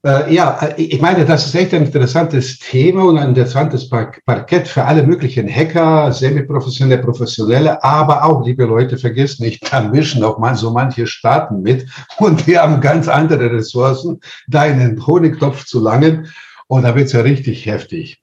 Äh, 0.04 0.34
ja, 0.34 0.58
äh, 0.60 0.82
ich 0.82 1.00
meine, 1.00 1.24
das 1.24 1.46
ist 1.46 1.54
echt 1.54 1.72
ein 1.72 1.86
interessantes 1.86 2.58
Thema 2.58 3.04
und 3.04 3.16
ein 3.16 3.30
interessantes 3.30 3.88
Parkett 3.88 4.68
für 4.68 4.84
alle 4.84 5.02
möglichen 5.02 5.48
Hacker, 5.48 6.12
semi-professionelle, 6.12 7.00
professionelle, 7.00 7.82
aber 7.82 8.22
auch, 8.22 8.44
liebe 8.44 8.66
Leute, 8.66 8.98
vergesst 8.98 9.40
nicht, 9.40 9.72
da 9.72 9.80
mischen 9.80 10.22
auch 10.22 10.38
mal 10.38 10.54
so 10.56 10.70
manche 10.70 11.06
Staaten 11.06 11.62
mit 11.62 11.86
und 12.18 12.46
wir 12.46 12.60
haben 12.60 12.82
ganz 12.82 13.08
andere 13.08 13.50
Ressourcen, 13.50 14.20
da 14.46 14.66
in 14.66 14.78
den 14.78 15.06
Honigtopf 15.06 15.64
zu 15.64 15.80
langen 15.80 16.28
und 16.66 16.82
da 16.82 16.94
wird's 16.94 17.12
ja 17.12 17.22
richtig 17.22 17.64
heftig. 17.64 18.20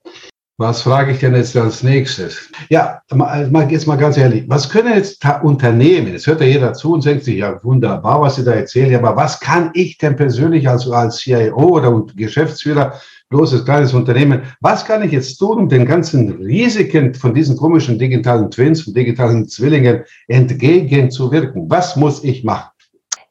Was 0.61 0.83
frage 0.83 1.13
ich 1.13 1.17
denn 1.17 1.33
jetzt 1.33 1.57
als 1.57 1.81
nächstes? 1.81 2.51
Ja, 2.69 3.01
mal, 3.11 3.71
jetzt 3.71 3.87
mal 3.87 3.95
ganz 3.95 4.15
ehrlich, 4.15 4.43
was 4.47 4.69
können 4.69 4.93
jetzt 4.93 5.25
Unternehmen, 5.41 6.13
es 6.13 6.27
hört 6.27 6.39
ja 6.39 6.45
jeder 6.45 6.73
zu 6.73 6.93
und 6.93 7.03
denkt 7.03 7.23
sich, 7.23 7.37
ja 7.37 7.59
wunderbar, 7.63 8.21
was 8.21 8.35
Sie 8.35 8.43
da 8.43 8.51
erzählen, 8.51 9.03
aber 9.03 9.15
was 9.15 9.39
kann 9.39 9.71
ich 9.73 9.97
denn 9.97 10.15
persönlich 10.15 10.69
als, 10.69 10.87
als 10.87 11.17
CIO 11.17 11.55
oder 11.55 12.05
Geschäftsführer, 12.15 12.93
großes, 13.31 13.65
kleines 13.65 13.95
Unternehmen, 13.95 14.43
was 14.59 14.85
kann 14.85 15.01
ich 15.01 15.13
jetzt 15.13 15.35
tun, 15.37 15.57
um 15.57 15.67
den 15.67 15.87
ganzen 15.87 16.29
Risiken 16.33 17.15
von 17.15 17.33
diesen 17.33 17.57
komischen 17.57 17.97
digitalen 17.97 18.51
Twins, 18.51 18.83
von 18.83 18.93
digitalen 18.93 19.47
Zwillingen 19.47 20.03
entgegenzuwirken? 20.27 21.71
Was 21.71 21.95
muss 21.95 22.23
ich 22.23 22.43
machen? 22.43 22.70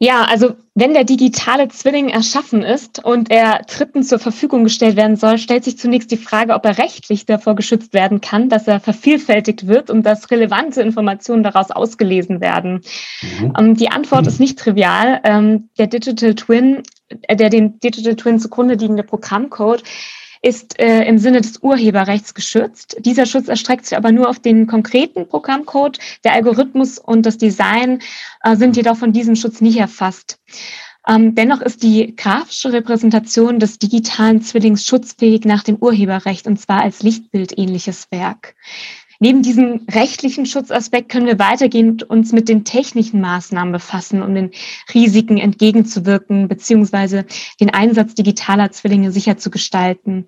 Ja, 0.03 0.25
also 0.25 0.55
wenn 0.75 0.95
der 0.95 1.05
digitale 1.05 1.69
Zwilling 1.69 2.09
erschaffen 2.09 2.63
ist 2.63 3.05
und 3.05 3.31
er 3.31 3.61
Dritten 3.69 4.03
zur 4.03 4.19
Verfügung 4.19 4.65
gestellt 4.65 4.97
werden 4.97 5.17
soll, 5.17 5.37
stellt 5.37 5.65
sich 5.65 5.77
zunächst 5.77 6.11
die 6.11 6.17
Frage, 6.17 6.55
ob 6.55 6.65
er 6.65 6.79
rechtlich 6.79 7.27
davor 7.27 7.55
geschützt 7.55 7.93
werden 7.93 8.23
kann, 8.23 8.49
dass 8.49 8.67
er 8.67 8.81
vervielfältigt 8.81 9.67
wird 9.67 9.91
und 9.91 10.05
dass 10.05 10.31
relevante 10.31 10.81
Informationen 10.81 11.43
daraus 11.43 11.71
ausgelesen 11.71 12.41
werden. 12.41 12.81
Mhm. 13.21 13.53
Ähm, 13.59 13.75
die 13.75 13.91
Antwort 13.91 14.23
mhm. 14.23 14.29
ist 14.29 14.41
nicht 14.41 14.59
trivial. 14.59 15.21
Ähm, 15.23 15.69
der 15.77 15.89
Digital 15.89 16.35
Twin, 16.35 16.83
äh, 17.11 17.37
der 17.37 17.51
dem 17.51 17.79
Digital 17.79 18.17
Twin 18.17 18.41
zugrunde 18.41 18.77
liegende 18.77 19.03
Programmcode 19.03 19.83
ist 20.43 20.79
äh, 20.79 21.05
im 21.05 21.19
Sinne 21.19 21.41
des 21.41 21.59
Urheberrechts 21.63 22.35
geschützt. 22.35 22.97
Dieser 23.01 23.27
Schutz 23.27 23.49
erstreckt 23.49 23.87
sich 23.87 23.97
aber 23.97 24.11
nur 24.13 24.29
auf 24.29 24.39
den 24.39 24.67
konkreten 24.67 25.29
Programmcode. 25.29 25.99
Der 26.25 26.33
Algorithmus 26.33 26.99
und 26.99 27.27
das 27.27 27.37
Design 27.37 28.01
äh, 28.43 28.57
sind 28.57 28.77
jedoch 28.77 28.97
von 28.97 29.13
diesem 29.13 29.37
Schutz 29.37 29.61
nicht 29.61 29.79
erfasst. 29.79 30.39
Ähm, 31.07 31.35
dennoch 31.35 31.61
ist 31.61 31.83
die 31.83 32.15
grafische 32.15 32.73
Repräsentation 32.73 33.59
des 33.59 33.79
digitalen 33.79 34.43
Zwillings 34.43 34.85
schutzfähig 34.85 35.45
nach 35.45 35.63
dem 35.63 35.77
Urheberrecht 35.77 36.47
und 36.47 36.61
zwar 36.61 36.83
als 36.83 37.03
Lichtbildähnliches 37.03 38.09
Werk. 38.11 38.55
Neben 39.23 39.43
diesem 39.43 39.87
rechtlichen 39.91 40.47
Schutzaspekt 40.47 41.11
können 41.11 41.27
wir 41.27 41.39
weitergehend 41.39 42.03
uns 42.03 42.33
mit 42.33 42.49
den 42.49 42.65
technischen 42.65 43.21
Maßnahmen 43.21 43.71
befassen, 43.71 44.23
um 44.23 44.35
den 44.35 44.51
Risiken 44.95 45.37
entgegenzuwirken, 45.37 46.49
beziehungsweise 46.49 47.27
den 47.61 47.69
Einsatz 47.69 48.15
digitaler 48.15 48.71
Zwillinge 48.71 49.13
sicher 49.13 49.37
zu 49.37 49.51
gestalten. 49.51 50.27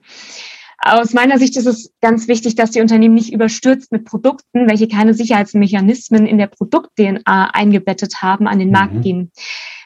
Aus 0.84 1.14
meiner 1.14 1.38
Sicht 1.38 1.56
ist 1.56 1.66
es 1.66 1.94
ganz 2.02 2.28
wichtig, 2.28 2.54
dass 2.54 2.72
die 2.72 2.82
Unternehmen 2.82 3.14
nicht 3.14 3.32
überstürzt 3.32 3.92
mit 3.92 4.04
Produkten, 4.04 4.68
welche 4.68 4.88
keine 4.88 5.14
Sicherheitsmechanismen 5.14 6.26
in 6.26 6.36
der 6.36 6.48
Produkt-DNA 6.48 7.50
eingebettet 7.50 8.20
haben, 8.20 8.46
an 8.46 8.58
den 8.58 8.68
mhm. 8.68 8.74
Markt 8.74 9.02
gehen. 9.02 9.32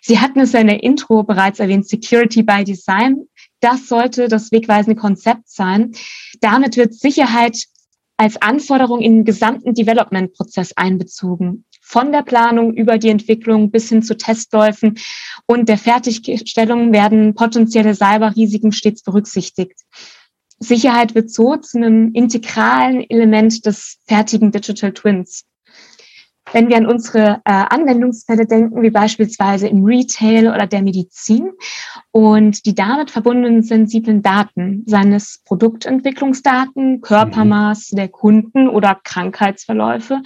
Sie 0.01 0.19
hatten 0.19 0.41
es 0.41 0.53
ja 0.53 0.61
in 0.61 0.69
der 0.69 0.83
Intro 0.83 1.23
bereits 1.23 1.61
erwähnt, 1.61 1.87
Security 1.87 2.43
by 2.43 2.65
Design. 2.65 3.27
Das 3.61 3.89
sollte 3.89 4.27
das 4.29 4.51
wegweisende 4.51 4.99
Konzept 4.99 5.49
sein. 5.49 5.93
Damit 6.41 6.77
wird 6.77 6.95
Sicherheit 6.95 7.67
als 8.17 8.41
Anforderung 8.41 9.01
in 9.01 9.17
den 9.17 9.25
gesamten 9.25 9.75
Development-Prozess 9.75 10.73
einbezogen. 10.77 11.65
Von 11.83 12.13
der 12.13 12.23
Planung 12.23 12.75
über 12.75 12.99
die 12.99 13.11
Entwicklung 13.11 13.71
bis 13.71 13.89
hin 13.89 14.03
zu 14.03 14.17
Testläufen 14.17 14.99
und 15.47 15.69
der 15.69 15.79
Fertigstellung 15.79 16.93
werden 16.93 17.35
potenzielle 17.35 17.95
Cyberrisiken 17.95 18.73
stets 18.73 19.03
berücksichtigt. 19.03 19.81
Sicherheit 20.59 21.15
wird 21.15 21.31
so 21.31 21.57
zu 21.57 21.77
einem 21.79 22.13
integralen 22.13 23.09
Element 23.09 23.67
des 23.67 23.99
fertigen 24.07 24.51
Digital 24.51 24.93
Twins. 24.93 25.45
Wenn 26.53 26.69
wir 26.69 26.77
an 26.77 26.87
unsere 26.87 27.41
äh, 27.45 27.65
Anwendungsfälle 27.71 28.47
denken, 28.47 28.81
wie 28.83 28.91
beispielsweise 28.91 29.67
im 29.67 29.85
Retail 29.85 30.49
oder 30.49 30.67
der 30.67 30.83
Medizin 30.83 31.51
und 32.13 32.65
die 32.67 32.75
damit 32.75 33.11
verbundenen 33.11 33.63
sensiblen 33.63 34.23
Daten, 34.23 34.85
seines 34.87 35.43
Produktentwicklungsdaten, 35.45 37.01
Körpermaß 37.01 37.89
der 37.91 38.09
Kunden 38.09 38.69
oder 38.69 38.99
Krankheitsverläufe, 39.03 40.23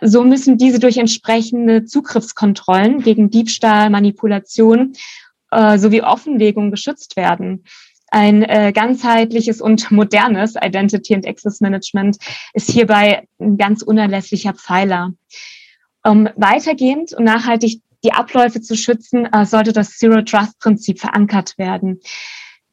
so 0.00 0.24
müssen 0.24 0.56
diese 0.56 0.78
durch 0.78 0.96
entsprechende 0.96 1.84
Zugriffskontrollen 1.84 3.00
gegen 3.00 3.30
Diebstahl, 3.30 3.90
Manipulation 3.90 4.94
äh, 5.50 5.78
sowie 5.78 6.02
Offenlegung 6.02 6.70
geschützt 6.70 7.16
werden. 7.16 7.64
Ein 8.14 8.44
äh, 8.44 8.70
ganzheitliches 8.72 9.60
und 9.60 9.90
modernes 9.90 10.54
Identity 10.54 11.16
and 11.16 11.26
Access 11.26 11.60
Management 11.60 12.16
ist 12.52 12.70
hierbei 12.70 13.26
ein 13.40 13.56
ganz 13.56 13.82
unerlässlicher 13.82 14.54
Pfeiler. 14.54 15.14
Um 16.04 16.28
weitergehend 16.36 17.12
und 17.12 17.24
nachhaltig 17.24 17.82
die 18.04 18.12
Abläufe 18.12 18.60
zu 18.60 18.76
schützen, 18.76 19.26
äh, 19.32 19.44
sollte 19.44 19.72
das 19.72 19.98
Zero 19.98 20.22
Trust 20.22 20.60
Prinzip 20.60 21.00
verankert 21.00 21.58
werden. 21.58 21.98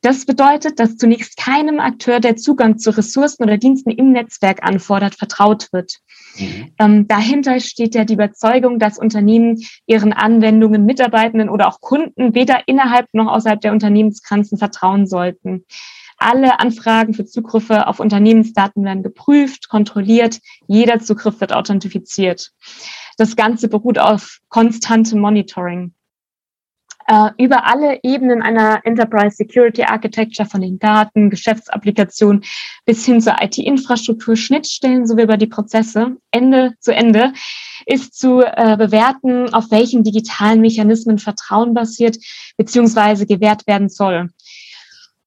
Das 0.02 0.28
bedeutet, 0.28 0.80
dass 0.80 0.98
zunächst 0.98 1.38
keinem 1.38 1.80
Akteur, 1.80 2.20
der 2.20 2.36
Zugang 2.36 2.78
zu 2.78 2.96
Ressourcen 2.96 3.42
oder 3.42 3.58
Diensten 3.58 3.90
im 3.90 4.12
Netzwerk 4.12 4.62
anfordert, 4.62 5.16
vertraut 5.16 5.70
wird. 5.72 6.02
Mhm. 6.38 6.72
Ähm, 6.80 7.08
dahinter 7.08 7.60
steht 7.60 7.96
ja 7.96 8.06
die 8.06 8.14
Überzeugung, 8.14 8.80
dass 8.80 8.98
Unternehmen 8.98 9.62
ihren 9.86 10.14
Anwendungen, 10.14 10.86
Mitarbeitenden 10.86 11.50
oder 11.50 11.68
auch 11.68 11.82
Kunden 11.82 12.36
weder 12.36 12.68
innerhalb 12.68 13.08
noch 13.14 13.28
außerhalb 13.28 13.62
der 13.62 13.72
Unternehmensgrenzen 13.72 14.58
vertrauen 14.58 15.08
sollten. 15.08 15.66
Alle 16.18 16.60
Anfragen 16.60 17.16
für 17.16 17.26
Zugriffe 17.26 17.88
auf 17.88 18.00
Unternehmensdaten 18.00 18.84
werden 18.84 19.02
geprüft, 19.02 19.70
kontrolliert. 19.70 20.40
Jeder 20.68 21.00
Zugriff 21.00 21.42
wird 21.42 21.52
authentifiziert. 21.52 22.52
Das 23.18 23.36
Ganze 23.36 23.68
beruht 23.68 23.98
auf 23.98 24.38
konstantem 24.50 25.20
Monitoring 25.20 25.94
äh, 27.08 27.30
über 27.38 27.66
alle 27.66 28.00
Ebenen 28.04 28.42
einer 28.42 28.82
Enterprise 28.86 29.36
Security 29.36 29.84
Architecture 29.84 30.48
von 30.48 30.62
den 30.62 30.80
Daten, 30.80 31.30
Geschäftsapplikationen 31.30 32.44
bis 32.86 33.06
hin 33.06 33.22
zur 33.22 33.36
IT-Infrastruktur, 33.42 34.36
Schnittstellen 34.36 35.06
sowie 35.06 35.24
über 35.24 35.38
die 35.38 35.48
Prozesse 35.48 36.18
Ende 36.32 36.74
zu 36.80 36.94
Ende 36.94 37.34
ist 37.86 38.18
zu 38.18 38.42
äh, 38.42 38.78
bewerten, 38.78 39.54
auf 39.54 39.72
welchen 39.72 40.04
digitalen 40.04 40.62
Mechanismen 40.62 41.18
Vertrauen 41.18 41.74
basiert 41.74 42.18
bzw. 42.58 43.26
gewährt 43.26 43.66
werden 43.68 43.90
soll. 43.90 44.30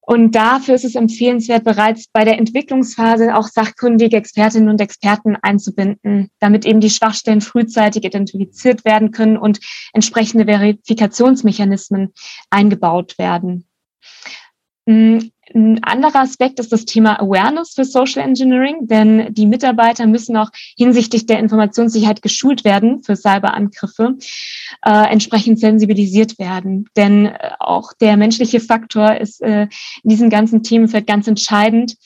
Und 0.07 0.35
dafür 0.35 0.75
ist 0.75 0.85
es 0.85 0.97
empfehlenswert, 0.97 1.65
bereits 1.65 2.09
bei 2.13 2.25
der 2.25 2.39
Entwicklungsphase 2.39 3.35
auch 3.35 3.49
sachkundige 3.49 4.19
Expertinnen 4.19 4.69
und 4.69 4.81
Experten 4.81 5.37
einzubinden, 5.37 6.31
damit 6.41 6.67
eben 6.67 6.81
die 6.81 6.91
Schwachstellen 6.91 7.41
frühzeitig 7.41 8.05
identifiziert 8.05 8.85
werden 8.85 9.13
können 9.13 9.39
und 9.39 9.61
entsprechende 9.95 10.45
Verifikationsmechanismen 10.45 12.13
eingebaut 12.51 13.17
werden. 13.19 13.67
Ein 15.53 15.83
anderer 15.85 16.21
Aspekt 16.21 16.59
ist 16.59 16.73
das 16.73 16.85
Thema 16.85 17.21
Awareness 17.21 17.75
für 17.75 17.85
Social 17.85 18.23
Engineering, 18.23 18.87
denn 18.87 19.35
die 19.35 19.47
Mitarbeiter 19.47 20.07
müssen 20.07 20.37
auch 20.37 20.51
hinsichtlich 20.77 21.27
der 21.27 21.39
Informationssicherheit 21.39 22.23
geschult 22.23 22.65
werden 22.65 23.03
für 23.03 23.15
Cyberangriffe, 23.15 24.17
äh, 24.85 25.13
entsprechend 25.13 25.61
sensibilisiert 25.61 26.39
werden. 26.39 26.89
Denn 26.97 27.27
äh, 27.27 27.51
auch 27.59 27.93
der 27.93 28.17
menschliche 28.17 28.61
Faktor 28.61 29.17
ist 29.17 29.43
äh, 29.43 29.69
in 30.03 30.11
diesem 30.11 30.31
ganzen 30.31 30.63
Themenfeld 30.63 31.07
ganz 31.07 31.27
entscheidend. 31.27 31.97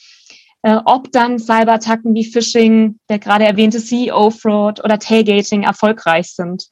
Äh, 0.63 0.79
ob 0.85 1.13
dann 1.13 1.39
Cyberattacken 1.39 2.15
wie 2.15 2.25
Phishing, 2.25 2.99
der 3.09 3.21
gerade 3.21 3.45
erwähnte 3.45 3.79
CEO-Fraud 3.79 4.83
oder 4.83 4.99
Tailgating 4.99 5.63
erfolgreich 5.63 6.33
sind. 6.35 6.65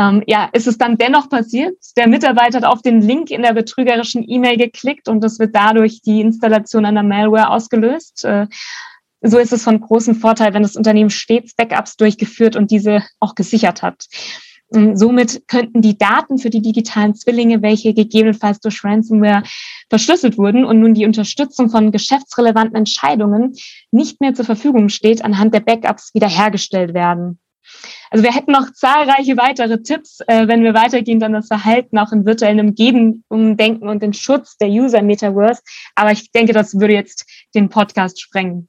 Ähm, 0.00 0.22
ja, 0.26 0.48
ist 0.54 0.66
es 0.66 0.78
dann 0.78 0.96
dennoch 0.96 1.28
passiert. 1.28 1.76
Der 1.96 2.08
Mitarbeiter 2.08 2.58
hat 2.58 2.64
auf 2.64 2.80
den 2.80 3.02
Link 3.02 3.30
in 3.30 3.42
der 3.42 3.52
betrügerischen 3.52 4.24
E-Mail 4.26 4.56
geklickt 4.56 5.08
und 5.08 5.22
es 5.22 5.38
wird 5.38 5.54
dadurch 5.54 6.00
die 6.00 6.22
Installation 6.22 6.86
einer 6.86 7.02
Malware 7.02 7.50
ausgelöst. 7.50 8.24
Äh, 8.24 8.46
so 9.20 9.36
ist 9.36 9.52
es 9.52 9.62
von 9.62 9.78
großem 9.78 10.14
Vorteil, 10.14 10.54
wenn 10.54 10.62
das 10.62 10.76
Unternehmen 10.76 11.10
stets 11.10 11.54
Backups 11.54 11.98
durchgeführt 11.98 12.56
und 12.56 12.70
diese 12.70 13.02
auch 13.18 13.34
gesichert 13.34 13.82
hat. 13.82 14.06
Und 14.68 14.96
somit 14.96 15.46
könnten 15.48 15.82
die 15.82 15.98
Daten 15.98 16.38
für 16.38 16.48
die 16.48 16.62
digitalen 16.62 17.14
Zwillinge, 17.14 17.60
welche 17.60 17.92
gegebenenfalls 17.92 18.60
durch 18.60 18.82
Ransomware 18.82 19.42
verschlüsselt 19.90 20.38
wurden 20.38 20.64
und 20.64 20.80
nun 20.80 20.94
die 20.94 21.04
Unterstützung 21.04 21.68
von 21.68 21.92
geschäftsrelevanten 21.92 22.76
Entscheidungen 22.76 23.54
nicht 23.90 24.20
mehr 24.20 24.32
zur 24.32 24.46
Verfügung 24.46 24.88
steht, 24.88 25.22
anhand 25.22 25.52
der 25.52 25.60
Backups 25.60 26.14
wiederhergestellt 26.14 26.94
werden. 26.94 27.40
Also 28.10 28.24
wir 28.24 28.34
hätten 28.34 28.52
noch 28.52 28.72
zahlreiche 28.72 29.36
weitere 29.36 29.82
Tipps, 29.82 30.20
äh, 30.26 30.48
wenn 30.48 30.64
wir 30.64 30.74
weitergehen, 30.74 31.20
dann 31.20 31.32
das 31.32 31.46
Verhalten 31.46 31.98
auch 31.98 32.12
in 32.12 32.26
virtuellen 32.26 32.60
Umgebungen 32.60 33.56
denken 33.56 33.88
und 33.88 34.02
den 34.02 34.12
Schutz 34.12 34.56
der 34.56 34.68
User 34.68 35.02
Metaverse. 35.02 35.62
Aber 35.94 36.12
ich 36.12 36.32
denke, 36.32 36.52
das 36.52 36.78
würde 36.78 36.94
jetzt 36.94 37.24
den 37.54 37.68
Podcast 37.68 38.20
sprengen. 38.20 38.68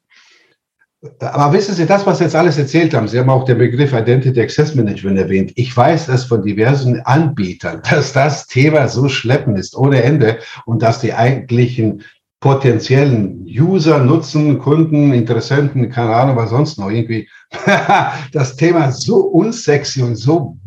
Aber 1.20 1.52
wissen 1.54 1.74
Sie, 1.74 1.88
das, 1.88 2.06
was 2.06 2.20
Sie 2.20 2.26
jetzt 2.26 2.36
alles 2.36 2.60
erzählt 2.60 2.94
haben, 2.94 3.08
Sie 3.08 3.18
haben 3.18 3.30
auch 3.32 3.46
den 3.46 3.58
Begriff 3.58 3.92
Identity 3.92 4.40
Access 4.40 4.76
Management 4.76 5.18
erwähnt. 5.18 5.52
Ich 5.56 5.76
weiß 5.76 6.08
es 6.10 6.26
von 6.26 6.44
diversen 6.44 7.02
Anbietern, 7.02 7.82
dass 7.90 8.14
das 8.14 8.46
Thema 8.46 8.88
so 8.88 9.10
schleppend 9.10 9.58
ist, 9.58 9.76
ohne 9.76 10.04
Ende, 10.04 10.38
und 10.66 10.84
dass 10.84 11.00
die 11.00 11.14
eigentlichen 11.14 12.04
potenziellen 12.42 13.46
User, 13.48 14.00
Nutzen, 14.00 14.58
Kunden, 14.58 15.14
Interessenten, 15.14 15.90
keine 15.90 16.16
Ahnung, 16.16 16.36
was 16.36 16.50
sonst 16.50 16.78
noch 16.78 16.90
irgendwie, 16.90 17.30
das 18.34 18.56
Thema 18.56 18.92
so 18.92 19.18
unsexy 19.18 20.02
und 20.02 20.16
so 20.16 20.58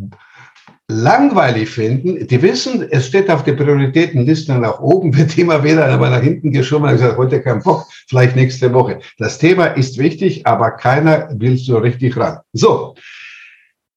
langweilig 0.88 1.68
finden. 1.68 2.26
Die 2.28 2.42
wissen, 2.42 2.86
es 2.90 3.08
steht 3.08 3.28
auf 3.28 3.42
der 3.42 3.54
Prioritätenliste 3.54 4.54
nach 4.54 4.78
oben, 4.78 5.16
wird 5.16 5.36
immer 5.36 5.64
wieder 5.64 5.86
aber 5.86 6.10
nach 6.10 6.22
hinten 6.22 6.52
geschoben 6.52 6.84
und 6.84 6.92
gesagt, 6.92 7.18
heute 7.18 7.42
kein 7.42 7.60
Bock, 7.60 7.86
vielleicht 8.08 8.36
nächste 8.36 8.72
Woche. 8.72 9.00
Das 9.18 9.38
Thema 9.38 9.66
ist 9.66 9.98
wichtig, 9.98 10.46
aber 10.46 10.70
keiner 10.72 11.28
will 11.32 11.56
so 11.56 11.78
richtig 11.78 12.16
ran. 12.16 12.38
So. 12.52 12.94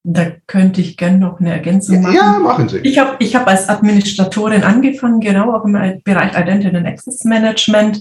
Da 0.10 0.28
könnte 0.48 0.80
ich 0.80 0.96
gerne 0.96 1.18
noch 1.18 1.42
eine 1.42 1.52
Ergänzung 1.52 2.02
machen. 2.02 2.16
Ja, 2.16 2.40
machen 2.40 2.70
Sie. 2.70 2.78
Ich 2.78 2.98
habe 2.98 3.18
ich 3.20 3.36
hab 3.36 3.46
als 3.46 3.68
Administratorin 3.68 4.64
angefangen, 4.64 5.20
genau 5.20 5.54
auch 5.54 5.66
im 5.66 5.74
Bereich 6.06 6.32
Identity 6.32 6.78
and 6.78 6.88
Access 6.88 7.26
Management. 7.26 8.00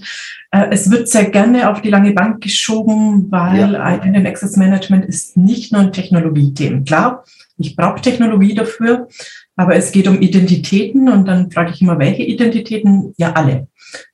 Äh, 0.51 0.67
es 0.71 0.89
wird 0.89 1.09
sehr 1.09 1.29
gerne 1.29 1.69
auf 1.69 1.81
die 1.81 1.89
lange 1.89 2.13
Bank 2.13 2.39
geschoben, 2.39 3.29
weil 3.29 3.73
ja. 3.73 3.95
Identity 3.95 4.19
and 4.19 4.27
Access 4.27 4.55
Management 4.55 5.03
ist 5.03 5.35
nicht 5.35 5.73
nur 5.73 5.81
ein 5.81 5.91
Technologiethema. 5.91 6.81
Klar, 6.85 7.25
ich 7.57 7.75
brauche 7.75 7.99
Technologie 7.99 8.53
dafür, 8.53 9.09
aber 9.57 9.75
es 9.75 9.91
geht 9.91 10.07
um 10.07 10.21
Identitäten 10.21 11.09
und 11.09 11.27
dann 11.27 11.51
frage 11.51 11.71
ich 11.73 11.81
immer, 11.81 11.97
welche 11.97 12.21
Identitäten? 12.21 13.13
Ja, 13.17 13.33
alle. 13.33 13.67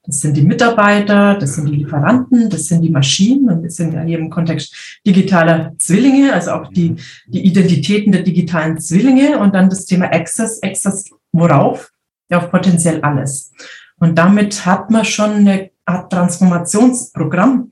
Das 0.05 0.21
sind 0.21 0.37
die 0.37 0.41
Mitarbeiter, 0.41 1.35
das 1.35 1.55
sind 1.55 1.67
die 1.67 1.75
Lieferanten, 1.75 2.49
das 2.49 2.67
sind 2.67 2.81
die 2.81 2.89
Maschinen 2.89 3.49
und 3.49 3.61
wir 3.61 3.69
sind 3.69 3.93
ja 3.93 4.01
hier 4.03 4.19
im 4.19 4.29
Kontext 4.29 4.73
digitaler 5.05 5.73
Zwillinge, 5.77 6.33
also 6.33 6.51
auch 6.51 6.69
die, 6.69 6.95
die 7.27 7.45
Identitäten 7.45 8.13
der 8.13 8.21
digitalen 8.21 8.79
Zwillinge 8.79 9.37
und 9.37 9.53
dann 9.53 9.69
das 9.69 9.85
Thema 9.85 10.05
Access. 10.13 10.63
Access 10.63 11.09
worauf? 11.33 11.91
Ja, 12.29 12.37
auf 12.37 12.49
potenziell 12.49 13.01
alles. 13.01 13.51
Und 13.97 14.17
damit 14.17 14.65
hat 14.65 14.91
man 14.91 15.03
schon 15.03 15.31
eine 15.31 15.71
Art 15.85 16.09
Transformationsprogramm, 16.09 17.69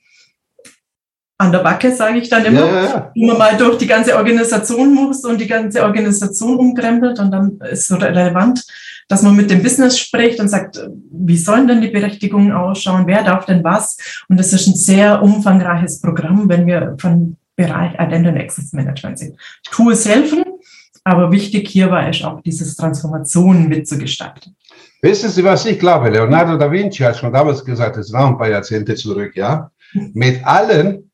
an 1.41 1.51
der 1.51 1.60
Backe, 1.60 1.91
sage 1.91 2.19
ich 2.19 2.29
dann 2.29 2.45
immer, 2.45 2.65
ja, 2.65 2.83
ja. 2.83 3.12
wo 3.15 3.25
man 3.25 3.38
mal 3.38 3.57
durch 3.57 3.79
die 3.79 3.88
ganze 3.88 4.15
Organisation 4.15 4.93
muss 4.93 5.25
und 5.25 5.41
die 5.41 5.48
ganze 5.48 5.83
Organisation 5.83 6.57
umkrempelt 6.57 7.19
und 7.19 7.31
dann 7.31 7.60
ist 7.71 7.88
so 7.88 7.95
relevant, 7.95 8.63
dass 9.07 9.24
man 9.24 9.36
mit 9.36 9.50
dem 9.50 9.63
Business 9.63 9.98
spricht 9.98 10.39
und 10.39 10.50
sagt, 10.50 10.79
wie 11.12 11.38
sollen 11.38 11.67
denn 11.67 11.81
die 11.81 11.89
Berechtigungen 11.89 12.51
ausschauen, 12.51 13.07
wer 13.07 13.24
darf 13.24 13.45
denn 13.45 13.63
was? 13.63 13.98
Und 14.29 14.39
das 14.39 14.53
ist 14.53 14.67
ein 14.67 14.75
sehr 14.75 15.21
umfangreiches 15.24 16.00
Programm, 16.00 16.48
wenn 16.48 16.67
wir 16.67 16.95
von 17.00 17.38
Bereich 17.55 17.93
Identity 18.00 18.39
Access 18.39 18.71
Management 18.71 19.17
sind. 19.17 19.36
Tools 19.71 20.07
helfen, 20.07 20.43
aber 21.03 21.31
wichtig 21.31 21.67
hierbei 21.69 22.10
ist 22.12 22.24
auch 22.24 22.41
dieses 22.41 22.75
Transformation 22.75 23.67
mitzugestalten. 23.67 24.55
Wissen 25.01 25.31
Sie, 25.31 25.43
was 25.43 25.65
ich 25.65 25.79
glaube? 25.79 26.10
Leonardo 26.10 26.55
da 26.57 26.71
Vinci 26.71 27.03
hat 27.03 27.17
schon 27.17 27.33
damals 27.33 27.65
gesagt, 27.65 27.98
es 27.98 28.13
war 28.13 28.27
ein 28.27 28.38
paar 28.38 28.50
Jahrzehnte 28.50 28.93
zurück, 28.93 29.36
ja. 29.36 29.71
Mit 30.13 30.45
allen 30.45 31.11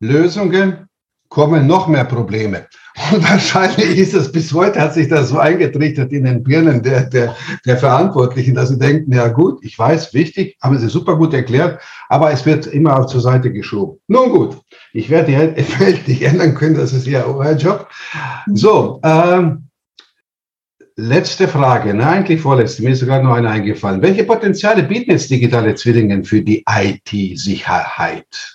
Lösungen 0.00 0.88
kommen 1.28 1.66
noch 1.66 1.88
mehr 1.88 2.04
Probleme. 2.04 2.66
Und 3.12 3.28
wahrscheinlich 3.28 3.98
ist 3.98 4.14
es 4.14 4.30
bis 4.30 4.52
heute, 4.52 4.80
hat 4.80 4.94
sich 4.94 5.08
das 5.08 5.30
so 5.30 5.38
eingetrichtert 5.38 6.12
in 6.12 6.24
den 6.24 6.44
Birnen 6.44 6.80
der, 6.80 7.04
der, 7.04 7.34
der 7.66 7.76
Verantwortlichen, 7.76 8.54
dass 8.54 8.68
sie 8.68 8.78
denken, 8.78 9.12
ja 9.12 9.26
gut, 9.28 9.58
ich 9.64 9.76
weiß, 9.76 10.14
wichtig, 10.14 10.56
haben 10.62 10.78
sie 10.78 10.88
super 10.88 11.16
gut 11.16 11.34
erklärt, 11.34 11.80
aber 12.08 12.30
es 12.30 12.46
wird 12.46 12.68
immer 12.68 12.96
auch 12.96 13.06
zur 13.06 13.20
Seite 13.20 13.50
geschoben. 13.50 13.98
Nun 14.06 14.30
gut, 14.30 14.58
ich 14.92 15.10
werde 15.10 15.32
die 15.56 15.80
Welt 15.80 16.06
nicht 16.06 16.22
ändern 16.22 16.54
können, 16.54 16.76
das 16.76 16.92
ist 16.92 17.08
ja 17.08 17.24
euer 17.24 17.56
Job. 17.56 17.88
So, 18.52 19.00
ähm, 19.02 19.64
letzte 20.94 21.48
Frage, 21.48 21.94
ne, 21.94 22.06
eigentlich 22.06 22.40
vorletzte, 22.40 22.84
mir 22.84 22.90
ist 22.90 23.04
gerade 23.04 23.24
noch 23.24 23.34
eine 23.34 23.50
eingefallen. 23.50 24.02
Welche 24.02 24.22
Potenziale 24.22 24.84
bieten 24.84 25.10
jetzt 25.10 25.30
digitale 25.30 25.74
Zwillingen 25.74 26.22
für 26.24 26.42
die 26.42 26.64
IT-Sicherheit? 26.68 28.53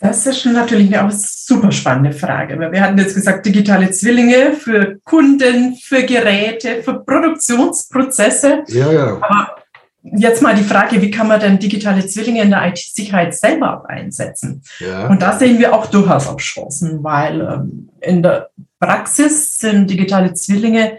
Das 0.00 0.24
ist 0.26 0.40
schon 0.40 0.52
natürlich 0.52 0.96
eine 0.96 1.10
super 1.12 1.72
spannende 1.72 2.12
Frage. 2.12 2.58
Wir 2.58 2.80
hatten 2.80 2.98
jetzt 2.98 3.16
gesagt, 3.16 3.44
digitale 3.44 3.90
Zwillinge 3.90 4.52
für 4.52 4.98
Kunden, 5.02 5.74
für 5.74 6.04
Geräte, 6.04 6.82
für 6.84 7.00
Produktionsprozesse. 7.00 8.62
Ja, 8.68 8.92
ja. 8.92 9.06
Aber 9.20 9.56
jetzt 10.04 10.40
mal 10.40 10.54
die 10.54 10.62
Frage, 10.62 11.02
wie 11.02 11.10
kann 11.10 11.26
man 11.26 11.40
denn 11.40 11.58
digitale 11.58 12.06
Zwillinge 12.06 12.42
in 12.42 12.50
der 12.50 12.68
IT-Sicherheit 12.68 13.34
selber 13.34 13.84
einsetzen? 13.88 14.62
Ja. 14.78 15.08
Und 15.08 15.20
da 15.20 15.36
sehen 15.36 15.58
wir 15.58 15.74
auch 15.74 15.86
durchaus 15.86 16.28
auch 16.28 16.38
Chancen, 16.38 17.02
weil 17.02 17.40
ähm, 17.40 17.88
in 18.00 18.22
der 18.22 18.50
Praxis 18.78 19.58
sind 19.58 19.90
digitale 19.90 20.32
Zwillinge 20.32 20.98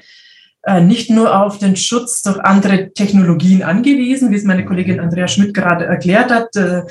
äh, 0.64 0.82
nicht 0.82 1.10
nur 1.10 1.42
auf 1.42 1.58
den 1.58 1.78
Schutz 1.78 2.22
durch 2.22 2.40
andere 2.42 2.92
Technologien 2.92 3.64
angewiesen, 3.64 4.32
wie 4.32 4.36
es 4.36 4.44
meine 4.44 4.66
Kollegin 4.66 5.00
Andrea 5.00 5.30
Schmidt 5.30 5.54
gerade 5.54 5.86
erklärt 5.86 6.32
hat. 6.32 6.54
Äh, 6.58 6.82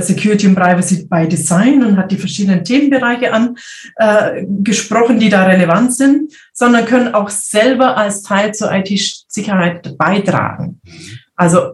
Security 0.00 0.46
and 0.46 0.56
Privacy 0.56 1.06
by 1.08 1.26
Design 1.26 1.82
und 1.84 1.96
hat 1.96 2.12
die 2.12 2.16
verschiedenen 2.16 2.64
Themenbereiche 2.64 3.32
angesprochen, 3.32 5.16
äh, 5.16 5.18
die 5.18 5.28
da 5.28 5.44
relevant 5.44 5.94
sind, 5.94 6.32
sondern 6.52 6.86
können 6.86 7.14
auch 7.14 7.28
selber 7.28 7.96
als 7.96 8.22
Teil 8.22 8.54
zur 8.54 8.72
IT-Sicherheit 8.72 9.96
beitragen. 9.98 10.80
Also 11.34 11.72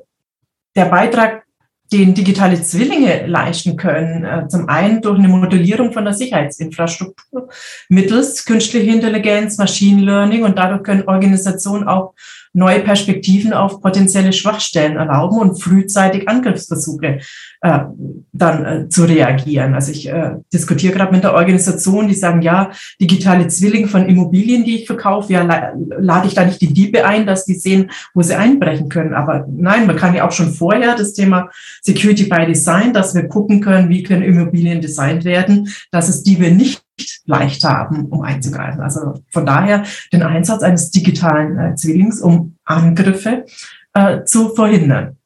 der 0.75 0.87
Beitrag, 0.87 1.45
den 1.93 2.15
digitale 2.15 2.61
Zwillinge 2.63 3.27
leisten 3.27 3.77
können, 3.77 4.25
äh, 4.25 4.49
zum 4.49 4.69
einen 4.69 5.01
durch 5.01 5.19
eine 5.19 5.29
Modellierung 5.29 5.93
von 5.93 6.05
der 6.05 6.15
Sicherheitsinfrastruktur 6.15 7.49
mittels 7.89 8.45
künstlicher 8.45 8.93
Intelligenz, 8.93 9.59
Machine 9.59 10.03
Learning 10.03 10.45
und 10.45 10.59
dadurch 10.59 10.83
können 10.83 11.09
Organisationen 11.09 11.89
auch 11.89 12.15
neue 12.53 12.81
Perspektiven 12.81 13.53
auf 13.53 13.81
potenzielle 13.81 14.33
Schwachstellen 14.33 14.97
erlauben 14.97 15.39
und 15.39 15.63
frühzeitig 15.63 16.29
Angriffsversuche 16.29 17.21
äh, 17.61 17.79
dann 18.33 18.65
äh, 18.65 18.89
zu 18.89 19.05
reagieren. 19.05 19.75
Also 19.75 19.93
ich 19.93 20.09
äh, 20.09 20.37
diskutiere 20.53 20.95
gerade 20.95 21.13
mit 21.13 21.25
der 21.25 21.35
Organisation, 21.35 22.09
die 22.09 22.15
sagen, 22.15 22.43
ja, 22.43 22.71
digitale 23.01 23.49
Zwilling 23.49 23.89
von 23.89 24.09
Immobilien, 24.09 24.65
die 24.65 24.77
ich 24.77 24.87
verkaufe, 24.87 25.33
ja, 25.33 25.73
lade 25.99 26.27
ich 26.27 26.35
da 26.35 26.45
nicht 26.45 26.61
die 26.61 26.73
Diebe 26.73 27.05
ein, 27.05 27.27
dass 27.27 27.45
die 27.45 27.55
sehen, 27.55 27.91
wo 28.15 28.23
sie 28.23 28.35
einbrechen 28.35 28.89
können. 28.89 29.15
Aber 29.15 29.47
nein, 29.51 29.87
man 29.87 29.97
kann 29.97 30.15
ja 30.15 30.27
auch 30.27 30.33
schon 30.33 30.53
vorher 30.53 30.97
das 30.97 31.13
Thema 31.13 31.51
Security 31.89 32.25
by 32.25 32.45
Design, 32.45 32.93
dass 32.93 33.15
wir 33.15 33.29
gucken 33.29 33.63
können, 33.63 33.89
wie 33.89 34.03
können 34.03 34.23
Immobilien 34.23 34.83
designt 34.83 35.25
werden, 35.25 35.73
dass 35.91 36.11
es 36.11 36.23
Diebe 36.23 36.51
nicht 36.51 36.83
leicht 37.25 37.65
haben, 37.65 38.07
um 38.07 38.21
einzugreifen. 38.21 38.83
Also 38.83 39.23
von 39.31 39.47
daher 39.47 39.85
den 40.13 40.23
Einsatz 40.23 40.63
eines 40.63 40.91
digitalen 40.91 41.59
äh, 41.59 41.75
Zwillings, 41.77 42.21
um 42.21 42.57
Angriffe 42.65 43.47
äh, 43.95 44.25
zu 44.25 44.55
verhindern. 44.55 45.17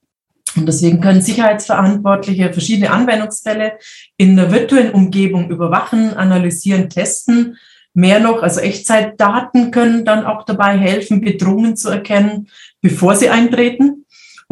Und 0.54 0.66
deswegen 0.66 1.00
können 1.00 1.20
Sicherheitsverantwortliche 1.20 2.52
verschiedene 2.52 2.90
Anwendungsfälle 2.90 3.72
in 4.16 4.36
der 4.36 4.52
virtuellen 4.52 4.92
Umgebung 4.92 5.50
überwachen, 5.50 6.14
analysieren, 6.14 6.90
testen. 6.90 7.56
Mehr 7.94 8.20
noch, 8.20 8.42
also 8.42 8.60
Echtzeitdaten 8.60 9.70
können 9.70 10.04
dann 10.04 10.24
auch 10.24 10.44
dabei 10.44 10.78
helfen, 10.78 11.20
Bedrohungen 11.20 11.76
zu 11.76 11.90
erkennen, 11.90 12.48
bevor 12.80 13.16
sie 13.16 13.30
eintreten 13.30 14.01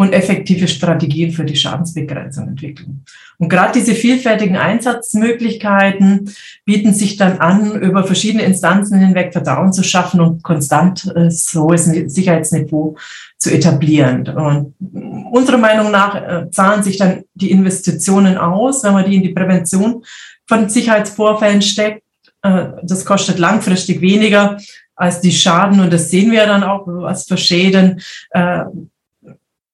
und 0.00 0.14
effektive 0.14 0.66
Strategien 0.66 1.30
für 1.30 1.44
die 1.44 1.56
Schadensbegrenzung 1.56 2.48
entwickeln. 2.48 3.04
Und 3.36 3.50
gerade 3.50 3.78
diese 3.78 3.94
vielfältigen 3.94 4.56
Einsatzmöglichkeiten 4.56 6.34
bieten 6.64 6.94
sich 6.94 7.18
dann 7.18 7.36
an, 7.36 7.78
über 7.82 8.04
verschiedene 8.04 8.44
Instanzen 8.44 8.98
hinweg 8.98 9.34
Vertrauen 9.34 9.74
zu 9.74 9.82
schaffen 9.82 10.22
und 10.22 10.42
konstant 10.42 11.04
äh, 11.14 11.28
hohes 11.54 11.84
Sicherheitsniveau 11.84 12.96
zu 13.36 13.50
etablieren. 13.50 14.26
Und 14.26 14.74
unserer 15.32 15.58
Meinung 15.58 15.90
nach 15.90 16.14
äh, 16.14 16.50
zahlen 16.50 16.82
sich 16.82 16.96
dann 16.96 17.24
die 17.34 17.50
Investitionen 17.50 18.38
aus, 18.38 18.82
wenn 18.82 18.94
man 18.94 19.04
die 19.04 19.16
in 19.16 19.22
die 19.22 19.34
Prävention 19.34 20.02
von 20.48 20.70
Sicherheitsvorfällen 20.70 21.60
steckt. 21.60 22.04
Äh, 22.40 22.68
das 22.84 23.04
kostet 23.04 23.38
langfristig 23.38 24.00
weniger 24.00 24.56
als 24.96 25.20
die 25.20 25.32
Schaden 25.32 25.78
und 25.80 25.92
das 25.92 26.08
sehen 26.08 26.30
wir 26.30 26.46
dann 26.46 26.62
auch, 26.62 26.84
was 26.86 27.26
für 27.26 27.36
Schäden 27.36 28.00
äh, 28.30 28.64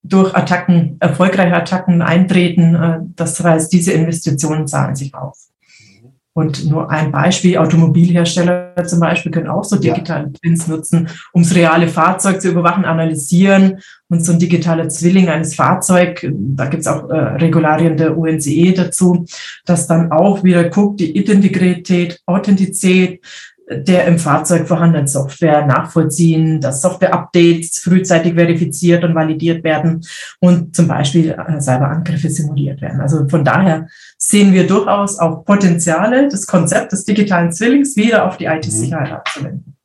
durch 0.08 0.34
Attacken, 0.34 0.96
erfolgreiche 1.00 1.54
Attacken 1.54 2.02
eintreten. 2.02 2.74
Äh, 2.74 2.98
das 3.16 3.42
heißt, 3.42 3.72
diese 3.72 3.92
Investitionen 3.92 4.66
zahlen 4.66 4.96
sich 4.96 5.14
auf. 5.14 5.36
Und 6.36 6.68
nur 6.68 6.90
ein 6.90 7.12
Beispiel, 7.12 7.56
Automobilhersteller 7.56 8.74
zum 8.84 9.00
Beispiel 9.00 9.32
können 9.32 9.48
auch 9.48 9.64
so 9.64 9.76
digitale 9.76 10.30
Twins 10.34 10.66
nutzen, 10.68 11.08
um 11.32 11.42
das 11.42 11.54
reale 11.54 11.88
Fahrzeug 11.88 12.42
zu 12.42 12.50
überwachen, 12.50 12.84
analysieren 12.84 13.78
und 14.10 14.22
so 14.22 14.32
ein 14.32 14.38
digitaler 14.38 14.90
Zwilling 14.90 15.30
eines 15.30 15.54
Fahrzeugs, 15.54 16.26
da 16.30 16.66
gibt 16.66 16.82
es 16.82 16.88
auch 16.88 17.08
äh, 17.08 17.16
Regularien 17.16 17.96
der 17.96 18.18
UNCE 18.18 18.74
dazu, 18.74 19.24
dass 19.64 19.86
dann 19.86 20.12
auch 20.12 20.44
wieder 20.44 20.68
guckt, 20.68 21.00
die 21.00 21.12
Integrität, 21.12 22.20
Authentizität, 22.26 23.24
der 23.68 24.06
im 24.06 24.18
Fahrzeug 24.18 24.68
vorhandenen 24.68 25.08
Software 25.08 25.66
nachvollziehen, 25.66 26.60
dass 26.60 26.82
Software-Updates 26.82 27.80
frühzeitig 27.80 28.34
verifiziert 28.34 29.02
und 29.02 29.14
validiert 29.14 29.64
werden 29.64 30.02
und 30.40 30.76
zum 30.76 30.86
Beispiel 30.86 31.30
äh, 31.30 31.60
Cyberangriffe 31.60 32.30
simuliert 32.30 32.80
werden. 32.80 33.00
Also 33.00 33.28
von 33.28 33.44
daher 33.44 33.88
sehen 34.18 34.52
wir 34.52 34.66
durchaus 34.66 35.18
auch 35.18 35.44
Potenziale, 35.44 36.28
das 36.28 36.46
Konzept 36.46 36.92
des 36.92 37.04
digitalen 37.04 37.50
Zwillings 37.50 37.96
wieder 37.96 38.26
auf 38.26 38.36
die 38.36 38.44
IT-Sicherheit 38.44 39.08
mhm. 39.08 39.16
abzuwenden. 39.16 39.76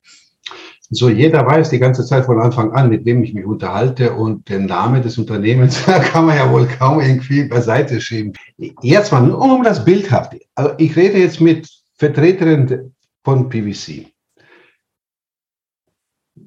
So, 0.94 1.10
jeder 1.10 1.46
weiß 1.46 1.70
die 1.70 1.80
ganze 1.80 2.06
Zeit 2.06 2.26
von 2.26 2.40
Anfang 2.40 2.74
an, 2.74 2.90
mit 2.90 3.06
wem 3.06 3.24
ich 3.24 3.34
mich 3.34 3.46
unterhalte 3.46 4.12
und 4.14 4.50
den 4.50 4.66
Namen 4.66 5.02
des 5.02 5.18
Unternehmens 5.18 5.82
kann 6.12 6.26
man 6.26 6.36
ja 6.36 6.52
wohl 6.52 6.68
kaum 6.68 7.00
irgendwie 7.00 7.46
beiseite 7.46 8.00
schieben. 8.02 8.34
Jetzt 8.58 9.12
mal, 9.12 9.32
um 9.32 9.64
das 9.64 9.86
bildhaft. 9.86 10.36
Also 10.54 10.74
ich 10.78 10.96
rede 10.98 11.18
jetzt 11.18 11.40
mit 11.40 11.68
Vertreterin 11.98 12.92
von 13.24 13.50
PVC. 13.50 14.12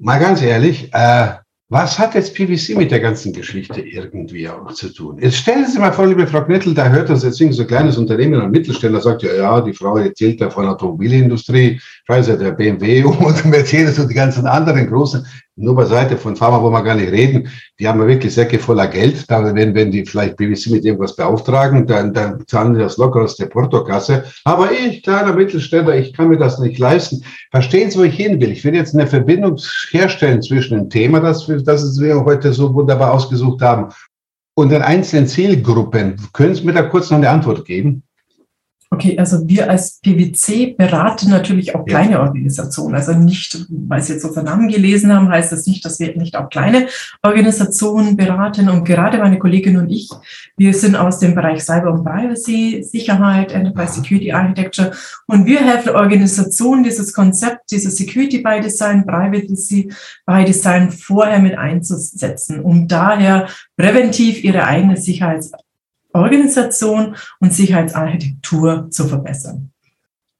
Mal 0.00 0.18
ganz 0.18 0.42
ehrlich, 0.42 0.92
äh, 0.92 1.34
was 1.70 1.98
hat 1.98 2.14
jetzt 2.14 2.34
PVC 2.34 2.76
mit 2.76 2.90
der 2.90 3.00
ganzen 3.00 3.32
Geschichte 3.32 3.80
irgendwie 3.80 4.48
auch 4.48 4.72
zu 4.74 4.92
tun? 4.92 5.18
Jetzt 5.18 5.38
stellen 5.38 5.64
Sie 5.64 5.72
sich 5.72 5.80
mal 5.80 5.92
vor, 5.92 6.06
liebe 6.06 6.26
Frau 6.26 6.44
Knettel, 6.44 6.74
da 6.74 6.88
hört 6.88 7.08
das 7.08 7.22
jetzt 7.22 7.38
so 7.38 7.62
ein 7.62 7.66
kleines 7.66 7.96
Unternehmen, 7.96 8.40
ein 8.40 8.50
Mittelständler 8.50 9.00
sagt 9.00 9.22
ja, 9.22 9.34
ja, 9.34 9.60
die 9.60 9.72
Frau 9.72 9.96
erzählt 9.96 10.40
da 10.40 10.50
von 10.50 10.66
Automobilindustrie, 10.66 11.80
ich 11.80 12.08
weiß 12.08 12.28
ja, 12.28 12.36
der 12.36 12.52
BMW 12.52 13.02
und 13.04 13.44
Mercedes 13.46 13.98
und 13.98 14.08
die 14.08 14.14
ganzen 14.14 14.46
anderen 14.46 14.86
großen, 14.86 15.26
nur 15.56 15.76
beiseite 15.76 16.16
von 16.16 16.34
Pharma 16.34 16.60
wollen 16.60 16.72
wir 16.72 16.82
gar 16.82 16.96
nicht 16.96 17.12
reden. 17.12 17.48
Die 17.78 17.86
haben 17.86 18.00
ja 18.00 18.08
wirklich 18.08 18.34
Säcke 18.34 18.58
voller 18.58 18.88
Geld. 18.88 19.30
Da, 19.30 19.54
wenn, 19.54 19.74
wenn 19.74 19.90
die 19.92 20.04
vielleicht 20.04 20.36
BBC 20.36 20.70
mit 20.70 20.84
irgendwas 20.84 21.14
beauftragen, 21.14 21.86
dann, 21.86 22.12
dann 22.12 22.44
zahlen 22.48 22.74
die 22.74 22.80
das 22.80 22.96
locker 22.96 23.22
aus 23.22 23.36
der 23.36 23.46
Portokasse. 23.46 24.24
Aber 24.44 24.72
ich, 24.72 25.04
kleiner 25.04 25.32
Mittelständler, 25.32 25.96
ich 25.96 26.12
kann 26.12 26.28
mir 26.28 26.38
das 26.38 26.58
nicht 26.58 26.78
leisten. 26.78 27.24
Verstehen 27.52 27.90
Sie, 27.90 27.98
wo 27.98 28.02
ich 28.02 28.16
hin 28.16 28.40
will? 28.40 28.50
Ich 28.50 28.64
will 28.64 28.74
jetzt 28.74 28.94
eine 28.94 29.06
Verbindung 29.06 29.56
herstellen 29.90 30.42
zwischen 30.42 30.76
dem 30.76 30.90
Thema, 30.90 31.20
das, 31.20 31.46
das 31.64 32.00
wir 32.00 32.24
heute 32.24 32.52
so 32.52 32.74
wunderbar 32.74 33.12
ausgesucht 33.12 33.62
haben, 33.62 33.92
und 34.56 34.70
den 34.70 34.82
einzelnen 34.82 35.26
Zielgruppen. 35.26 36.16
Können 36.32 36.54
Sie 36.54 36.64
mir 36.64 36.72
da 36.72 36.82
kurz 36.82 37.10
noch 37.10 37.18
eine 37.18 37.30
Antwort 37.30 37.64
geben? 37.64 38.04
Okay, 38.94 39.18
also 39.18 39.48
wir 39.48 39.68
als 39.68 39.98
PwC 40.02 40.76
beraten 40.78 41.28
natürlich 41.28 41.74
auch 41.74 41.84
kleine 41.84 42.20
Organisationen. 42.20 42.94
Also 42.94 43.12
nicht, 43.12 43.66
weil 43.68 44.00
Sie 44.00 44.12
jetzt 44.12 44.24
unseren 44.24 44.44
Namen 44.44 44.68
gelesen 44.68 45.12
haben, 45.12 45.28
heißt 45.28 45.50
das 45.50 45.66
nicht, 45.66 45.84
dass 45.84 45.98
wir 45.98 46.16
nicht 46.16 46.36
auch 46.36 46.48
kleine 46.48 46.86
Organisationen 47.20 48.16
beraten. 48.16 48.68
Und 48.68 48.84
gerade 48.84 49.18
meine 49.18 49.40
Kollegin 49.40 49.78
und 49.78 49.90
ich, 49.90 50.08
wir 50.56 50.72
sind 50.72 50.94
aus 50.94 51.18
dem 51.18 51.34
Bereich 51.34 51.64
Cyber 51.64 51.90
und 51.90 52.04
Privacy, 52.04 52.84
Sicherheit, 52.88 53.50
Enterprise 53.50 53.94
Security 53.94 54.30
Architecture. 54.30 54.92
Und 55.26 55.44
wir 55.44 55.58
helfen 55.58 55.96
Organisationen, 55.96 56.84
dieses 56.84 57.12
Konzept, 57.12 57.72
dieses 57.72 57.96
Security 57.96 58.42
by 58.42 58.60
Design, 58.60 59.04
Privacy 59.04 59.92
by 60.24 60.44
Design 60.44 60.92
vorher 60.92 61.40
mit 61.40 61.58
einzusetzen, 61.58 62.60
um 62.60 62.86
daher 62.86 63.48
präventiv 63.76 64.44
ihre 64.44 64.64
eigene 64.64 64.96
Sicherheits 64.96 65.50
Organisation 66.14 67.16
und 67.40 67.52
Sicherheitsarchitektur 67.52 68.88
zu 68.90 69.06
verbessern. 69.06 69.70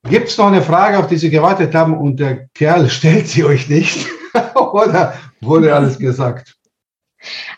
Gibt 0.08 0.28
es 0.28 0.38
noch 0.38 0.48
eine 0.48 0.62
Frage, 0.62 0.98
auf 0.98 1.06
die 1.06 1.16
Sie 1.16 1.30
gewartet 1.30 1.74
haben 1.74 1.96
und 1.96 2.20
der 2.20 2.48
Kerl 2.54 2.88
stellt 2.90 3.28
sie 3.28 3.44
euch 3.44 3.68
nicht? 3.68 4.06
Oder 4.54 5.14
wurde 5.40 5.74
alles 5.74 5.98
gesagt? 5.98 6.56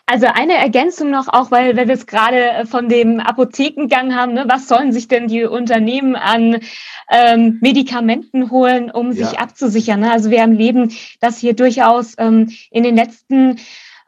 Also 0.05 0.27
eine 0.27 0.53
Ergänzung 0.53 1.11
noch, 1.11 1.27
auch 1.27 1.51
weil, 1.51 1.75
weil 1.75 1.89
wir 1.89 1.95
es 1.95 2.05
gerade 2.05 2.65
von 2.65 2.87
dem 2.87 3.19
Apothekengang 3.19 4.15
haben, 4.15 4.33
ne? 4.33 4.45
was 4.47 4.69
sollen 4.69 4.93
sich 4.93 5.09
denn 5.09 5.27
die 5.27 5.43
Unternehmen 5.43 6.15
an 6.15 6.61
ähm, 7.11 7.57
Medikamenten 7.61 8.49
holen, 8.49 8.89
um 8.89 9.11
ja. 9.11 9.27
sich 9.27 9.39
abzusichern? 9.39 9.99
Ne? 9.99 10.11
Also 10.11 10.29
wir 10.31 10.39
erleben 10.39 10.93
das 11.19 11.39
hier 11.39 11.53
durchaus 11.53 12.13
ähm, 12.17 12.49
in 12.71 12.83
den 12.83 12.95
letzten 12.95 13.59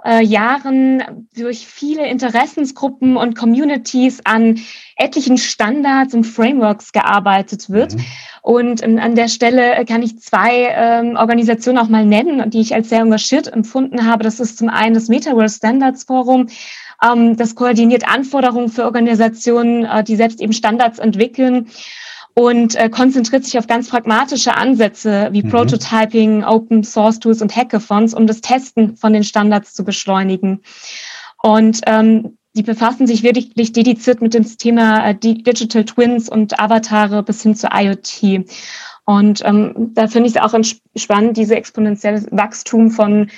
äh, 0.06 0.24
Jahren 0.24 1.28
durch 1.36 1.68
viele 1.68 2.08
Interessensgruppen 2.08 3.18
und 3.18 3.36
Communities 3.36 4.22
an 4.24 4.60
etlichen 4.96 5.38
Standards 5.38 6.14
und 6.14 6.24
Frameworks 6.24 6.92
gearbeitet 6.92 7.70
wird. 7.70 7.96
Mhm. 7.96 8.06
Und 8.42 8.84
ähm, 8.84 9.00
an 9.00 9.16
der 9.16 9.28
Stelle 9.28 9.84
kann 9.86 10.02
ich 10.02 10.20
zwei 10.20 10.74
ähm, 10.74 11.16
Organisationen 11.18 11.80
auch 11.80 11.90
mal 11.90 12.06
nennen, 12.06 12.50
die 12.50 12.62
ich 12.62 12.74
als 12.74 12.90
sehr 12.90 13.02
engagiert 13.02 13.52
empfunden 13.52 14.06
habe. 14.06 14.24
Das 14.24 14.40
ist 14.40 14.58
zum 14.58 14.70
einen 14.70 14.94
das 14.94 15.10
Metaverse 15.10 15.58
Standards 15.58 16.04
Forum. 16.04 16.48
Ähm, 17.04 17.36
das 17.38 17.56
koordiniert 17.56 18.08
Anforderungen 18.08 18.70
für 18.70 18.86
Organisationen, 18.86 19.86
äh, 19.86 20.04
die 20.04 20.16
selbst 20.16 20.42
eben 20.42 20.54
Standards 20.54 21.00
entwickeln 21.00 21.68
und 22.34 22.76
äh, 22.76 22.90
konzentriert 22.90 23.44
sich 23.44 23.58
auf 23.58 23.68
ganz 23.68 23.90
pragmatische 23.90 24.56
Ansätze 24.56 25.30
wie 25.32 25.44
mhm. 25.44 25.50
Prototyping, 25.50 26.44
Open 26.44 26.84
Source 26.84 27.20
Tools 27.20 27.42
und 27.42 27.56
Hackathons, 27.56 28.14
um 28.14 28.28
das 28.28 28.42
Testen 28.42 28.96
von 28.96 29.14
den 29.14 29.24
Standards 29.24 29.74
zu 29.74 29.84
beschleunigen. 29.84 30.62
Und 31.42 31.82
ähm, 31.86 32.38
die 32.56 32.64
befassen 32.64 33.08
sich 33.08 33.24
wirklich 33.24 33.72
dediziert 33.72 34.22
mit 34.22 34.34
dem 34.34 34.46
Thema 34.58 35.10
äh, 35.10 35.16
Digital 35.16 35.86
Twins 35.86 36.30
und 36.30 36.60
Avatare 36.60 37.24
bis 37.24 37.44
hin 37.44 37.56
zu 37.56 37.68
IoT. 37.72 38.46
Und 39.06 39.42
ähm, 39.44 39.92
da 39.94 40.08
finde 40.08 40.30
ich 40.30 40.36
es 40.36 40.42
auch 40.42 40.54
spannend, 40.96 41.38
diese 41.38 41.56
exponentielle 41.56 42.26
Wachstum 42.32 42.92
von 42.92 43.30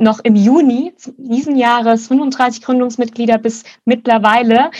noch 0.00 0.20
im 0.20 0.34
Juni 0.34 0.94
diesen 1.16 1.56
Jahres 1.56 2.08
35 2.08 2.62
Gründungsmitglieder 2.62 3.38
bis 3.38 3.64
mittlerweile 3.84 4.70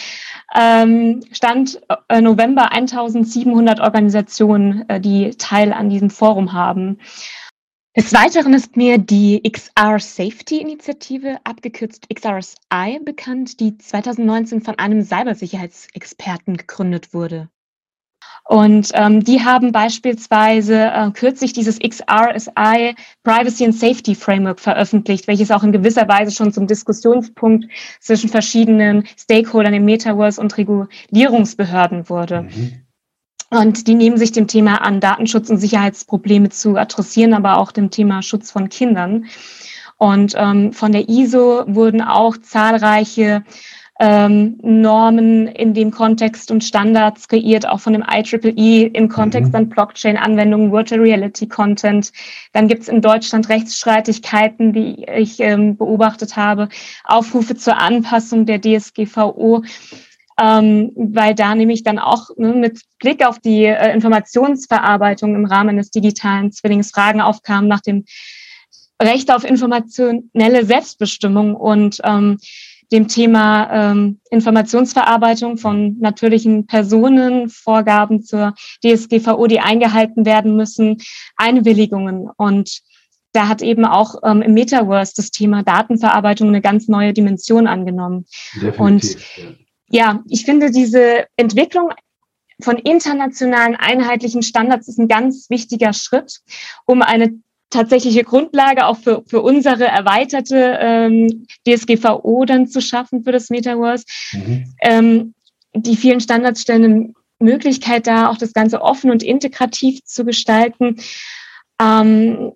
ähm, 0.55 1.21
stand 1.33 1.81
äh, 2.09 2.21
November 2.21 2.73
1700 2.73 3.81
Organisationen, 3.81 4.89
äh, 4.89 5.01
die 5.01 5.31
Teil 5.31 5.73
an 5.73 5.91
diesem 5.91 6.11
Forum 6.11 6.53
haben. 6.53 6.99
Des 7.97 8.13
Weiteren 8.13 8.55
ist 8.55 8.77
mir 8.77 8.99
die 8.99 9.43
XR 9.43 9.99
Safety 9.99 10.61
Initiative, 10.61 11.39
abgekürzt 11.43 12.07
XRSI, 12.09 13.01
bekannt, 13.05 13.59
die 13.59 13.77
2019 13.77 14.61
von 14.61 14.79
einem 14.79 15.03
Cybersicherheitsexperten 15.03 16.57
gegründet 16.57 17.13
wurde. 17.13 17.49
Und 18.45 18.93
ähm, 18.95 19.23
die 19.23 19.45
haben 19.45 19.73
beispielsweise 19.73 20.75
äh, 20.75 21.11
kürzlich 21.11 21.53
dieses 21.53 21.79
XRSI 21.79 22.95
Privacy 23.23 23.67
and 23.67 23.75
Safety 23.75 24.15
Framework 24.15 24.59
veröffentlicht, 24.59 25.29
welches 25.29 25.51
auch 25.51 25.63
in 25.63 25.73
gewisser 25.73 26.09
Weise 26.09 26.35
schon 26.35 26.53
zum 26.53 26.67
Diskussionspunkt 26.67 27.67
zwischen 28.01 28.31
verschiedenen 28.31 29.05
Stakeholdern 29.19 29.75
im 29.75 29.85
Metaverse 29.85 30.41
und 30.41 30.57
Regulierungsbehörden 30.57 32.09
wurde. 32.09 32.43
Mhm. 32.43 32.73
Und 33.51 33.87
die 33.87 33.95
nehmen 33.95 34.17
sich 34.19 34.33
dem 34.33 34.47
Thema 34.47 34.83
an, 34.83 35.01
Datenschutz 35.01 35.49
und 35.51 35.59
Sicherheitsprobleme 35.59 36.51
zu 36.51 36.77
adressieren, 36.77 37.35
aber 37.35 37.59
auch 37.59 37.73
dem 37.73 37.91
Thema 37.91 38.23
Schutz 38.23 38.51
von 38.51 38.69
Kindern. 38.69 39.27
Und 39.99 40.35
ähm, 40.37 40.73
von 40.73 40.93
der 40.93 41.09
ISO 41.09 41.65
wurden 41.67 42.01
auch 42.01 42.37
zahlreiche 42.37 43.43
ähm, 44.01 44.59
Normen 44.63 45.49
in 45.49 45.75
dem 45.75 45.91
Kontext 45.91 46.51
und 46.51 46.63
Standards 46.63 47.27
kreiert, 47.27 47.67
auch 47.67 47.81
von 47.81 47.93
dem 47.93 48.05
IEEE 48.05 48.87
im 48.87 49.09
Kontext 49.09 49.53
mhm. 49.53 49.57
an 49.57 49.69
Blockchain-Anwendungen, 49.69 50.71
Virtual 50.71 51.01
Reality-Content. 51.01 52.13
Dann 52.53 52.69
gibt 52.69 52.83
es 52.83 52.89
in 52.89 53.03
Deutschland 53.03 53.49
Rechtsstreitigkeiten, 53.49 54.73
die 54.73 55.05
ich 55.05 55.41
ähm, 55.41 55.77
beobachtet 55.77 56.37
habe, 56.37 56.69
Aufrufe 57.05 57.57
zur 57.57 57.77
Anpassung 57.77 58.47
der 58.47 58.61
DSGVO. 58.61 59.63
Ähm, 60.41 60.93
weil 60.95 61.35
da 61.35 61.57
nämlich 61.57 61.83
dann 61.83 61.99
auch 61.99 62.31
ne, 62.37 62.53
mit 62.53 62.83
Blick 63.01 63.27
auf 63.27 63.41
die 63.41 63.65
äh, 63.65 63.93
Informationsverarbeitung 63.93 65.35
im 65.35 65.45
Rahmen 65.45 65.77
des 65.77 65.91
digitalen 65.91 66.53
Zwillings 66.53 66.93
Fragen 66.93 67.21
aufkamen 67.21 67.69
nach 67.69 67.81
dem 67.81 68.05
Recht 69.03 69.33
auf 69.33 69.43
informationelle 69.43 70.65
Selbstbestimmung 70.65 71.57
und 71.57 72.01
ähm, 72.05 72.39
dem 72.93 73.09
Thema 73.09 73.91
ähm, 73.91 74.21
Informationsverarbeitung 74.31 75.59
von 75.59 75.99
natürlichen 75.99 76.67
Personen, 76.67 77.49
Vorgaben 77.49 78.23
zur 78.23 78.55
DSGVO, 78.85 79.47
die 79.47 79.61
eingehalten 79.61 80.25
werden 80.25 80.57
müssen, 80.57 80.99
Einwilligungen. 81.37 82.31
Und 82.37 82.81
da 83.33 83.49
hat 83.49 83.63
eben 83.63 83.85
auch 83.85 84.17
ähm, 84.25 84.43
im 84.43 84.55
Metaverse 84.55 85.13
das 85.17 85.31
Thema 85.31 85.63
Datenverarbeitung 85.63 86.49
eine 86.49 86.63
ganz 86.63 86.89
neue 86.89 87.13
Dimension 87.13 87.67
angenommen. 87.67 88.27
Definitiv, 88.55 88.81
Und 88.81 89.17
ja, 89.91 90.23
ich 90.29 90.45
finde 90.45 90.71
diese 90.71 91.27
Entwicklung 91.37 91.93
von 92.61 92.77
internationalen 92.77 93.77
einheitlichen 93.77 94.43
Standards 94.43 94.89
ist 94.89 94.99
ein 94.99 95.09
ganz 95.09 95.49
wichtiger 95.51 95.93
Schritt, 95.93 96.41
um 96.87 97.03
eine 97.03 97.39
tatsächliche 97.71 98.25
Grundlage 98.25 98.87
auch 98.87 98.99
für, 98.99 99.23
für 99.27 99.43
unsere 99.43 99.85
erweiterte 99.85 100.79
ähm, 100.81 101.47
DSGVO 101.67 102.45
dann 102.47 102.67
zu 102.67 102.81
schaffen 102.81 103.25
für 103.25 103.33
das 103.33 103.51
Metaverse. 103.51 104.05
Mhm. 104.33 104.75
Ähm, 104.83 105.35
die 105.75 105.97
vielen 105.97 106.21
Standards 106.21 106.63
stellen 106.63 106.85
eine 106.85 107.13
Möglichkeit 107.39 108.07
da, 108.07 108.29
auch 108.29 108.39
das 108.39 108.53
Ganze 108.53 108.81
offen 108.81 109.11
und 109.11 109.23
integrativ 109.23 110.03
zu 110.05 110.25
gestalten. 110.25 110.97
Ähm, 111.81 112.53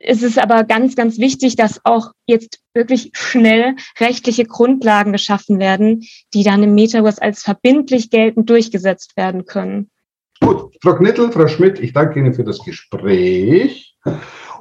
es 0.00 0.22
ist 0.22 0.38
aber 0.38 0.64
ganz, 0.64 0.94
ganz 0.94 1.18
wichtig, 1.18 1.56
dass 1.56 1.84
auch 1.84 2.12
jetzt 2.26 2.60
wirklich 2.72 3.10
schnell 3.14 3.74
rechtliche 3.98 4.44
Grundlagen 4.44 5.12
geschaffen 5.12 5.58
werden, 5.58 6.04
die 6.34 6.44
dann 6.44 6.62
im 6.62 6.74
Metaverse 6.74 7.20
als 7.20 7.42
verbindlich 7.42 8.10
geltend 8.10 8.48
durchgesetzt 8.48 9.16
werden 9.16 9.44
können. 9.44 9.90
Gut, 10.40 10.76
Frau 10.80 10.94
Knittel, 10.94 11.32
Frau 11.32 11.48
Schmidt, 11.48 11.80
ich 11.80 11.92
danke 11.92 12.20
Ihnen 12.20 12.32
für 12.32 12.44
das 12.44 12.60
Gespräch. 12.60 13.87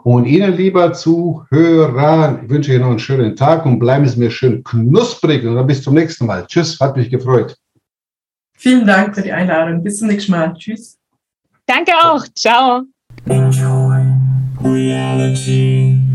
Und 0.03 0.25
Ihnen, 0.25 0.55
lieber 0.55 0.93
Zuhörer, 0.93 2.39
ich 2.43 2.49
wünsche 2.49 2.71
Ihnen 2.71 2.81
noch 2.81 2.91
einen 2.91 2.99
schönen 2.99 3.35
Tag 3.35 3.65
und 3.65 3.79
bleiben 3.79 4.07
Sie 4.07 4.19
mir 4.19 4.31
schön 4.31 4.63
knusprig. 4.63 5.45
Und 5.45 5.55
dann 5.55 5.67
bis 5.67 5.83
zum 5.83 5.95
nächsten 5.95 6.25
Mal. 6.25 6.45
Tschüss, 6.47 6.79
hat 6.79 6.95
mich 6.95 7.09
gefreut. 7.09 7.57
Vielen 8.57 8.87
Dank 8.87 9.15
für 9.15 9.21
die 9.21 9.31
Einladung. 9.31 9.83
Bis 9.83 9.99
zum 9.99 10.07
nächsten 10.07 10.31
Mal. 10.31 10.53
Tschüss. 10.53 10.97
Danke 11.65 11.91
auch. 11.91 12.25
Ciao. 12.33 12.83
Enjoy 13.25 14.05
reality. 14.63 16.06